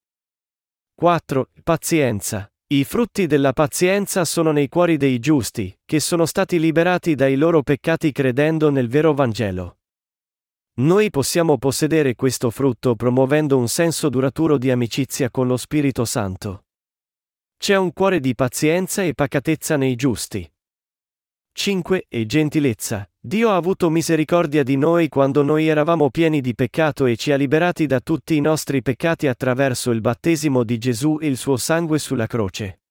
4. 0.94 1.48
Pazienza. 1.62 2.52
I 2.66 2.84
frutti 2.84 3.26
della 3.26 3.54
pazienza 3.54 4.26
sono 4.26 4.52
nei 4.52 4.68
cuori 4.68 4.98
dei 4.98 5.20
giusti, 5.20 5.74
che 5.86 6.00
sono 6.00 6.26
stati 6.26 6.60
liberati 6.60 7.14
dai 7.14 7.36
loro 7.36 7.62
peccati 7.62 8.12
credendo 8.12 8.68
nel 8.68 8.88
vero 8.88 9.14
Vangelo. 9.14 9.77
Noi 10.78 11.10
possiamo 11.10 11.58
possedere 11.58 12.14
questo 12.14 12.50
frutto 12.50 12.94
promuovendo 12.94 13.58
un 13.58 13.66
senso 13.66 14.08
duraturo 14.08 14.58
di 14.58 14.70
amicizia 14.70 15.28
con 15.28 15.48
lo 15.48 15.56
Spirito 15.56 16.04
Santo. 16.04 16.66
C'è 17.58 17.74
un 17.74 17.92
cuore 17.92 18.20
di 18.20 18.36
pazienza 18.36 19.02
e 19.02 19.12
pacatezza 19.12 19.76
nei 19.76 19.96
giusti. 19.96 20.48
5. 21.52 22.06
E 22.08 22.26
gentilezza. 22.26 23.10
Dio 23.18 23.50
ha 23.50 23.56
avuto 23.56 23.90
misericordia 23.90 24.62
di 24.62 24.76
noi 24.76 25.08
quando 25.08 25.42
noi 25.42 25.66
eravamo 25.66 26.10
pieni 26.10 26.40
di 26.40 26.54
peccato 26.54 27.06
e 27.06 27.16
ci 27.16 27.32
ha 27.32 27.36
liberati 27.36 27.86
da 27.86 27.98
tutti 27.98 28.36
i 28.36 28.40
nostri 28.40 28.80
peccati 28.80 29.26
attraverso 29.26 29.90
il 29.90 30.00
battesimo 30.00 30.62
di 30.62 30.78
Gesù 30.78 31.18
e 31.20 31.26
il 31.26 31.36
suo 31.36 31.56
sangue 31.56 31.98
sulla 31.98 32.28
croce. 32.28 32.82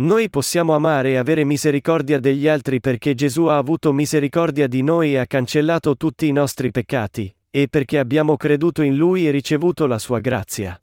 Noi 0.00 0.30
possiamo 0.30 0.74
amare 0.74 1.10
e 1.10 1.16
avere 1.16 1.44
misericordia 1.44 2.18
degli 2.18 2.48
altri 2.48 2.80
perché 2.80 3.14
Gesù 3.14 3.44
ha 3.44 3.58
avuto 3.58 3.92
misericordia 3.92 4.66
di 4.66 4.82
noi 4.82 5.12
e 5.12 5.18
ha 5.18 5.26
cancellato 5.26 5.94
tutti 5.98 6.26
i 6.26 6.32
nostri 6.32 6.70
peccati, 6.70 7.34
e 7.50 7.68
perché 7.68 7.98
abbiamo 7.98 8.38
creduto 8.38 8.80
in 8.80 8.96
Lui 8.96 9.26
e 9.26 9.30
ricevuto 9.30 9.86
la 9.86 9.98
sua 9.98 10.20
grazia. 10.20 10.82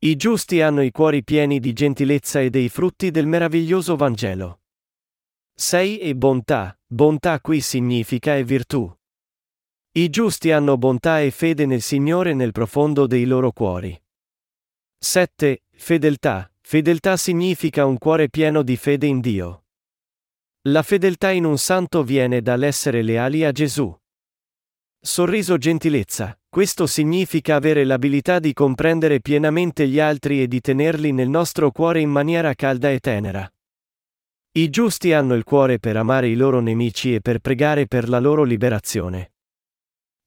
I 0.00 0.16
giusti 0.16 0.60
hanno 0.60 0.82
i 0.82 0.90
cuori 0.90 1.24
pieni 1.24 1.60
di 1.60 1.72
gentilezza 1.72 2.40
e 2.40 2.50
dei 2.50 2.68
frutti 2.68 3.10
del 3.10 3.26
meraviglioso 3.26 3.96
Vangelo. 3.96 4.60
6. 5.54 5.98
E 6.00 6.14
bontà. 6.14 6.78
Bontà 6.86 7.40
qui 7.40 7.62
significa 7.62 8.36
e 8.36 8.44
virtù. 8.44 8.94
I 9.92 10.10
giusti 10.10 10.50
hanno 10.50 10.76
bontà 10.76 11.22
e 11.22 11.30
fede 11.30 11.64
nel 11.64 11.80
Signore 11.80 12.34
nel 12.34 12.52
profondo 12.52 13.06
dei 13.06 13.24
loro 13.24 13.50
cuori. 13.50 13.98
7. 14.98 15.62
Fedeltà. 15.70 16.50
Fedeltà 16.70 17.16
significa 17.16 17.84
un 17.84 17.98
cuore 17.98 18.28
pieno 18.28 18.62
di 18.62 18.76
fede 18.76 19.08
in 19.08 19.18
Dio. 19.18 19.64
La 20.68 20.84
fedeltà 20.84 21.32
in 21.32 21.44
un 21.44 21.58
santo 21.58 22.04
viene 22.04 22.42
dall'essere 22.42 23.02
leali 23.02 23.42
a 23.42 23.50
Gesù. 23.50 23.92
Sorriso 25.00 25.58
gentilezza. 25.58 26.38
Questo 26.48 26.86
significa 26.86 27.56
avere 27.56 27.82
l'abilità 27.82 28.38
di 28.38 28.52
comprendere 28.52 29.20
pienamente 29.20 29.88
gli 29.88 29.98
altri 29.98 30.42
e 30.42 30.46
di 30.46 30.60
tenerli 30.60 31.10
nel 31.10 31.28
nostro 31.28 31.72
cuore 31.72 32.02
in 32.02 32.10
maniera 32.10 32.54
calda 32.54 32.88
e 32.92 33.00
tenera. 33.00 33.52
I 34.52 34.70
giusti 34.70 35.12
hanno 35.12 35.34
il 35.34 35.42
cuore 35.42 35.80
per 35.80 35.96
amare 35.96 36.28
i 36.28 36.36
loro 36.36 36.60
nemici 36.60 37.16
e 37.16 37.20
per 37.20 37.40
pregare 37.40 37.88
per 37.88 38.08
la 38.08 38.20
loro 38.20 38.44
liberazione. 38.44 39.32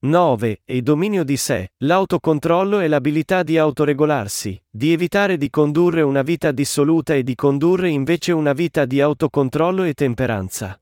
9. 0.03 0.63
E 0.65 0.81
dominio 0.81 1.23
di 1.23 1.37
sé, 1.37 1.71
l'autocontrollo 1.77 2.81
e 2.81 2.89
l'abilità 2.89 3.41
di 3.41 3.57
autoregolarsi, 3.57 4.61
di 4.69 4.91
evitare 4.91 5.37
di 5.37 5.49
condurre 5.49 6.01
una 6.01 6.23
vita 6.23 6.51
dissoluta 6.51 7.13
e 7.13 7.23
di 7.23 7.35
condurre 7.35 7.89
invece 7.89 8.33
una 8.33 8.51
vita 8.51 8.83
di 8.83 8.99
autocontrollo 8.99 9.83
e 9.83 9.93
temperanza. 9.93 10.77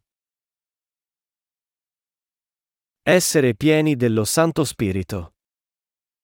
Essere 3.04 3.54
pieni 3.54 3.96
dello 3.96 4.26
Santo 4.26 4.64
Spirito. 4.64 5.36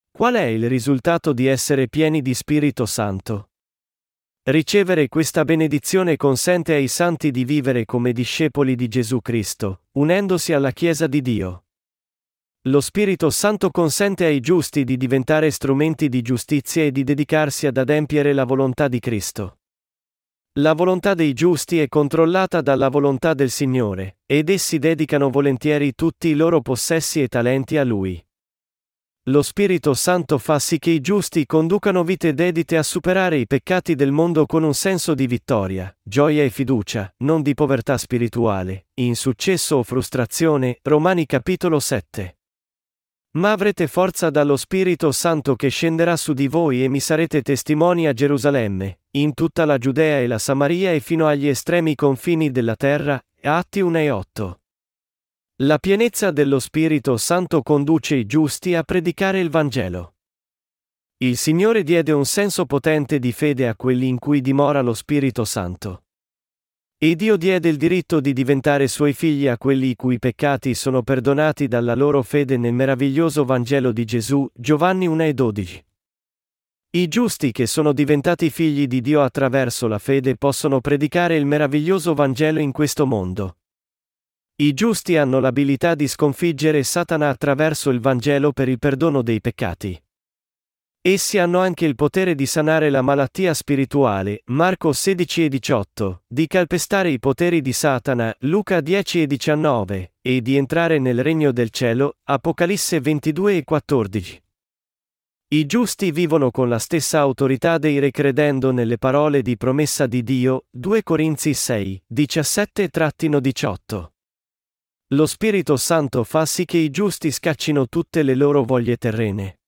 Qual 0.09 0.33
è 0.33 0.45
il 0.45 0.67
risultato 0.67 1.33
di 1.33 1.45
essere 1.45 1.87
pieni 1.89 2.23
di 2.23 2.33
Spirito 2.33 2.87
Santo? 2.87 3.51
Ricevere 4.41 5.07
questa 5.07 5.45
benedizione 5.45 6.15
consente 6.15 6.73
ai 6.73 6.87
santi 6.87 7.29
di 7.29 7.45
vivere 7.45 7.85
come 7.85 8.11
discepoli 8.11 8.73
di 8.75 8.87
Gesù 8.87 9.21
Cristo, 9.21 9.83
unendosi 9.91 10.53
alla 10.53 10.71
Chiesa 10.71 11.05
di 11.05 11.21
Dio. 11.21 11.66
Lo 12.67 12.81
Spirito 12.81 13.29
Santo 13.29 13.69
consente 13.71 14.25
ai 14.25 14.41
giusti 14.41 14.83
di 14.83 14.97
diventare 14.97 15.51
strumenti 15.51 16.09
di 16.09 16.21
giustizia 16.21 16.83
e 16.83 16.91
di 16.91 17.05
dedicarsi 17.05 17.65
ad 17.65 17.77
adempiere 17.77 18.33
la 18.33 18.43
volontà 18.43 18.89
di 18.89 18.99
Cristo. 18.99 19.59
La 20.59 20.73
volontà 20.73 21.13
dei 21.13 21.31
giusti 21.31 21.79
è 21.79 21.87
controllata 21.87 22.59
dalla 22.59 22.89
volontà 22.89 23.33
del 23.33 23.51
Signore, 23.51 24.17
ed 24.25 24.49
essi 24.49 24.79
dedicano 24.79 25.29
volentieri 25.29 25.95
tutti 25.95 26.27
i 26.27 26.33
loro 26.33 26.59
possessi 26.59 27.21
e 27.21 27.29
talenti 27.29 27.77
a 27.77 27.85
Lui. 27.85 28.21
Lo 29.29 29.43
Spirito 29.43 29.93
Santo 29.93 30.37
fa 30.37 30.59
sì 30.59 30.77
che 30.77 30.89
i 30.89 30.99
giusti 30.99 31.45
conducano 31.45 32.03
vite 32.03 32.33
dedite 32.33 32.75
a 32.75 32.83
superare 32.83 33.37
i 33.37 33.47
peccati 33.47 33.95
del 33.95 34.11
mondo 34.11 34.45
con 34.45 34.63
un 34.63 34.73
senso 34.73 35.13
di 35.13 35.25
vittoria, 35.25 35.95
gioia 36.03 36.43
e 36.43 36.49
fiducia, 36.49 37.13
non 37.19 37.41
di 37.43 37.53
povertà 37.53 37.97
spirituale, 37.97 38.87
insuccesso 38.95 39.77
o 39.77 39.83
frustrazione. 39.83 40.79
Romani 40.81 41.25
capitolo 41.25 41.79
7. 41.79 42.37
Ma 43.31 43.51
avrete 43.51 43.87
forza 43.87 44.29
dallo 44.29 44.57
Spirito 44.57 45.11
Santo 45.11 45.55
che 45.55 45.69
scenderà 45.69 46.15
su 46.17 46.33
di 46.33 46.47
voi 46.47 46.83
e 46.83 46.87
mi 46.87 46.99
sarete 46.99 47.41
testimoni 47.41 48.07
a 48.07 48.13
Gerusalemme, 48.13 49.01
in 49.11 49.33
tutta 49.33 49.65
la 49.65 49.77
Giudea 49.77 50.19
e 50.19 50.27
la 50.27 50.39
Samaria 50.39 50.91
e 50.91 50.99
fino 50.99 51.27
agli 51.27 51.47
estremi 51.47 51.93
confini 51.95 52.51
della 52.51 52.75
terra. 52.75 53.21
Atti 53.41 53.79
1 53.79 53.97
e 53.99 54.09
8. 54.09 54.61
La 55.61 55.77
pienezza 55.77 56.31
dello 56.31 56.59
Spirito 56.59 57.17
Santo 57.17 57.61
conduce 57.61 58.15
i 58.15 58.25
giusti 58.25 58.75
a 58.75 58.83
predicare 58.83 59.39
il 59.39 59.49
Vangelo. 59.49 60.15
Il 61.17 61.35
Signore 61.35 61.83
diede 61.83 62.11
un 62.11 62.25
senso 62.25 62.65
potente 62.65 63.19
di 63.19 63.31
fede 63.31 63.67
a 63.67 63.75
quelli 63.75 64.07
in 64.07 64.19
cui 64.19 64.41
dimora 64.41 64.81
lo 64.81 64.93
Spirito 64.93 65.45
Santo. 65.45 66.03
E 66.99 67.15
Dio 67.15 67.37
diede 67.37 67.69
il 67.69 67.77
diritto 67.77 68.19
di 68.19 68.33
diventare 68.33 68.87
suoi 68.87 69.13
figli 69.13 69.47
a 69.47 69.55
quelli 69.59 69.89
i 69.89 69.95
cui 69.95 70.17
peccati 70.17 70.73
sono 70.73 71.03
perdonati 71.03 71.67
dalla 71.67 71.93
loro 71.93 72.23
fede 72.23 72.57
nel 72.57 72.73
meraviglioso 72.73 73.45
Vangelo 73.45 73.91
di 73.91 74.03
Gesù, 74.03 74.49
Giovanni 74.51 75.05
1 75.05 75.23
e 75.25 75.33
12. 75.35 75.85
I 76.89 77.07
giusti 77.07 77.51
che 77.51 77.67
sono 77.67 77.93
diventati 77.93 78.49
figli 78.49 78.87
di 78.87 79.01
Dio 79.01 79.21
attraverso 79.21 79.85
la 79.85 79.99
fede 79.99 80.37
possono 80.37 80.81
predicare 80.81 81.35
il 81.35 81.45
meraviglioso 81.45 82.15
Vangelo 82.15 82.59
in 82.59 82.71
questo 82.71 83.05
mondo. 83.05 83.57
I 84.55 84.73
giusti 84.73 85.17
hanno 85.17 85.39
l'abilità 85.39 85.93
di 85.93 86.07
sconfiggere 86.07 86.81
Satana 86.81 87.29
attraverso 87.29 87.91
il 87.91 87.99
Vangelo 87.99 88.51
per 88.51 88.69
il 88.69 88.79
perdono 88.79 89.21
dei 89.21 89.39
peccati. 89.39 90.01
Essi 91.09 91.37
hanno 91.37 91.59
anche 91.59 91.85
il 91.85 91.95
potere 91.95 92.35
di 92.35 92.45
sanare 92.45 92.89
la 92.89 93.01
malattia 93.01 93.53
spirituale, 93.53 94.41
Marco 94.47 94.91
16 94.91 95.45
e 95.45 95.47
18, 95.47 96.23
di 96.27 96.47
calpestare 96.47 97.09
i 97.09 97.17
poteri 97.17 97.61
di 97.61 97.71
Satana, 97.71 98.35
Luca 98.39 98.81
10 98.81 99.21
e 99.21 99.25
19, 99.25 100.15
e 100.21 100.41
di 100.41 100.57
entrare 100.57 100.99
nel 100.99 101.23
regno 101.23 101.53
del 101.53 101.69
cielo, 101.69 102.17
Apocalisse 102.25 102.99
22 102.99 103.55
e 103.55 103.63
14. 103.63 104.43
I 105.47 105.65
giusti 105.65 106.11
vivono 106.11 106.51
con 106.51 106.67
la 106.67 106.77
stessa 106.77 107.19
autorità 107.19 107.77
dei 107.77 107.99
re 107.99 108.11
credendo 108.11 108.71
nelle 108.71 108.97
parole 108.97 109.41
di 109.41 109.55
promessa 109.55 110.07
di 110.07 110.23
Dio, 110.23 110.65
2 110.71 111.03
Corinzi 111.03 111.53
6, 111.53 112.03
17-18. 112.13 114.05
Lo 115.11 115.25
Spirito 115.25 115.77
Santo 115.77 116.25
fa 116.25 116.45
sì 116.45 116.65
che 116.65 116.79
i 116.79 116.89
giusti 116.89 117.31
scaccino 117.31 117.87
tutte 117.87 118.23
le 118.23 118.35
loro 118.35 118.65
voglie 118.65 118.97
terrene. 118.97 119.59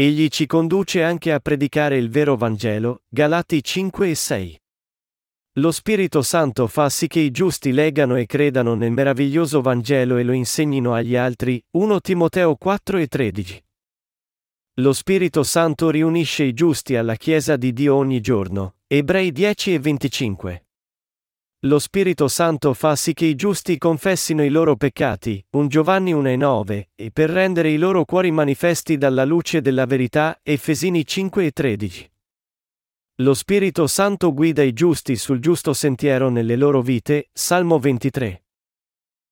Egli 0.00 0.28
ci 0.28 0.46
conduce 0.46 1.02
anche 1.02 1.32
a 1.32 1.40
predicare 1.40 1.96
il 1.96 2.08
vero 2.08 2.36
Vangelo, 2.36 3.02
Galati 3.08 3.64
5 3.64 4.10
e 4.10 4.14
6. 4.14 4.60
Lo 5.54 5.72
Spirito 5.72 6.22
Santo 6.22 6.68
fa 6.68 6.88
sì 6.88 7.08
che 7.08 7.18
i 7.18 7.32
giusti 7.32 7.72
leggano 7.72 8.14
e 8.14 8.24
credano 8.24 8.76
nel 8.76 8.92
meraviglioso 8.92 9.60
Vangelo 9.60 10.16
e 10.16 10.22
lo 10.22 10.30
insegnino 10.30 10.94
agli 10.94 11.16
altri, 11.16 11.60
1 11.72 12.00
Timoteo 12.00 12.54
4 12.54 12.98
e 12.98 13.06
13. 13.08 13.64
Lo 14.74 14.92
Spirito 14.92 15.42
Santo 15.42 15.90
riunisce 15.90 16.44
i 16.44 16.54
giusti 16.54 16.94
alla 16.94 17.16
Chiesa 17.16 17.56
di 17.56 17.72
Dio 17.72 17.96
ogni 17.96 18.20
giorno, 18.20 18.76
Ebrei 18.86 19.32
10 19.32 19.74
e 19.74 19.78
25. 19.80 20.67
Lo 21.62 21.80
Spirito 21.80 22.28
Santo 22.28 22.72
fa 22.72 22.94
sì 22.94 23.14
che 23.14 23.24
i 23.24 23.34
giusti 23.34 23.78
confessino 23.78 24.44
i 24.44 24.48
loro 24.48 24.76
peccati, 24.76 25.44
un 25.56 25.66
Giovanni 25.66 26.12
1 26.12 26.28
e 26.28 26.36
9, 26.36 26.90
per 27.12 27.30
rendere 27.30 27.68
i 27.68 27.78
loro 27.78 28.04
cuori 28.04 28.30
manifesti 28.30 28.96
dalla 28.96 29.24
luce 29.24 29.60
della 29.60 29.84
verità, 29.84 30.38
Efesini 30.40 31.04
5 31.04 31.46
e 31.46 31.50
13. 31.50 32.12
Lo 33.16 33.34
Spirito 33.34 33.88
Santo 33.88 34.32
guida 34.32 34.62
i 34.62 34.72
giusti 34.72 35.16
sul 35.16 35.40
giusto 35.40 35.72
sentiero 35.72 36.28
nelle 36.28 36.54
loro 36.54 36.80
vite, 36.80 37.30
Salmo 37.32 37.80
23. 37.80 38.44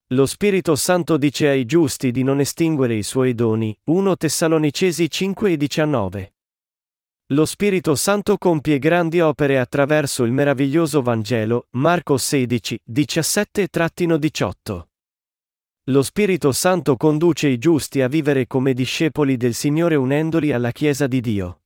Lo 0.09 0.27
Spirito 0.27 0.75
Santo 0.75 1.19
dice 1.19 1.47
ai 1.47 1.65
giusti 1.65 2.11
di 2.11 2.25
non 2.25 2.41
estinguere 2.41 2.95
i 2.95 3.05
suoi 3.05 3.37
doni, 3.37 3.79
1 3.85 4.17
Tessalonicesi 4.17 5.09
5 5.09 5.53
e 5.53 5.57
19. 5.57 6.36
Lo 7.31 7.45
Spirito 7.45 7.97
Santo 7.97 8.39
compie 8.39 8.79
grandi 8.79 9.19
opere 9.19 9.59
attraverso 9.59 10.23
il 10.23 10.31
meraviglioso 10.31 11.03
Vangelo, 11.03 11.67
Marco 11.71 12.19
16, 12.19 12.83
17-18. 12.89 14.83
Lo 15.89 16.03
Spirito 16.05 16.53
Santo 16.53 16.97
conduce 16.97 17.49
i 17.49 17.59
giusti 17.59 18.01
a 18.01 18.07
vivere 18.07 18.47
come 18.47 18.75
discepoli 18.75 19.37
del 19.37 19.55
Signore 19.55 19.97
unendoli 19.97 20.53
alla 20.53 20.71
Chiesa 20.71 21.09
di 21.09 21.21
Dio. 21.21 21.63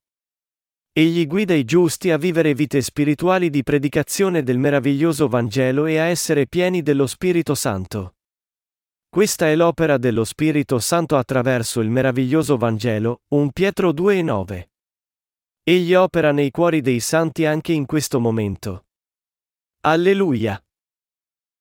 Egli 0.92 1.26
guida 1.26 1.52
i 1.52 1.64
giusti 1.64 2.10
a 2.10 2.16
vivere 2.16 2.54
vite 2.54 2.80
spirituali 2.80 3.50
di 3.50 3.62
predicazione 3.62 4.42
del 4.42 4.56
meraviglioso 4.56 5.28
Vangelo 5.28 5.84
e 5.84 5.98
a 5.98 6.04
essere 6.04 6.46
pieni 6.46 6.80
dello 6.80 7.06
Spirito 7.06 7.54
Santo. 7.54 8.14
Questa 9.10 9.46
è 9.46 9.54
l'opera 9.54 9.98
dello 9.98 10.24
Spirito 10.24 10.78
Santo 10.78 11.18
attraverso 11.18 11.80
il 11.80 11.90
meraviglioso 11.90 12.56
Vangelo, 12.56 13.24
1 13.28 13.50
Pietro 13.50 13.92
2 13.92 14.16
e 14.16 14.22
9. 14.22 14.69
Egli 15.62 15.94
opera 15.94 16.32
nei 16.32 16.50
cuori 16.50 16.80
dei 16.80 17.00
santi 17.00 17.44
anche 17.44 17.72
in 17.72 17.84
questo 17.86 18.18
momento. 18.18 18.86
Alleluia! 19.82 20.62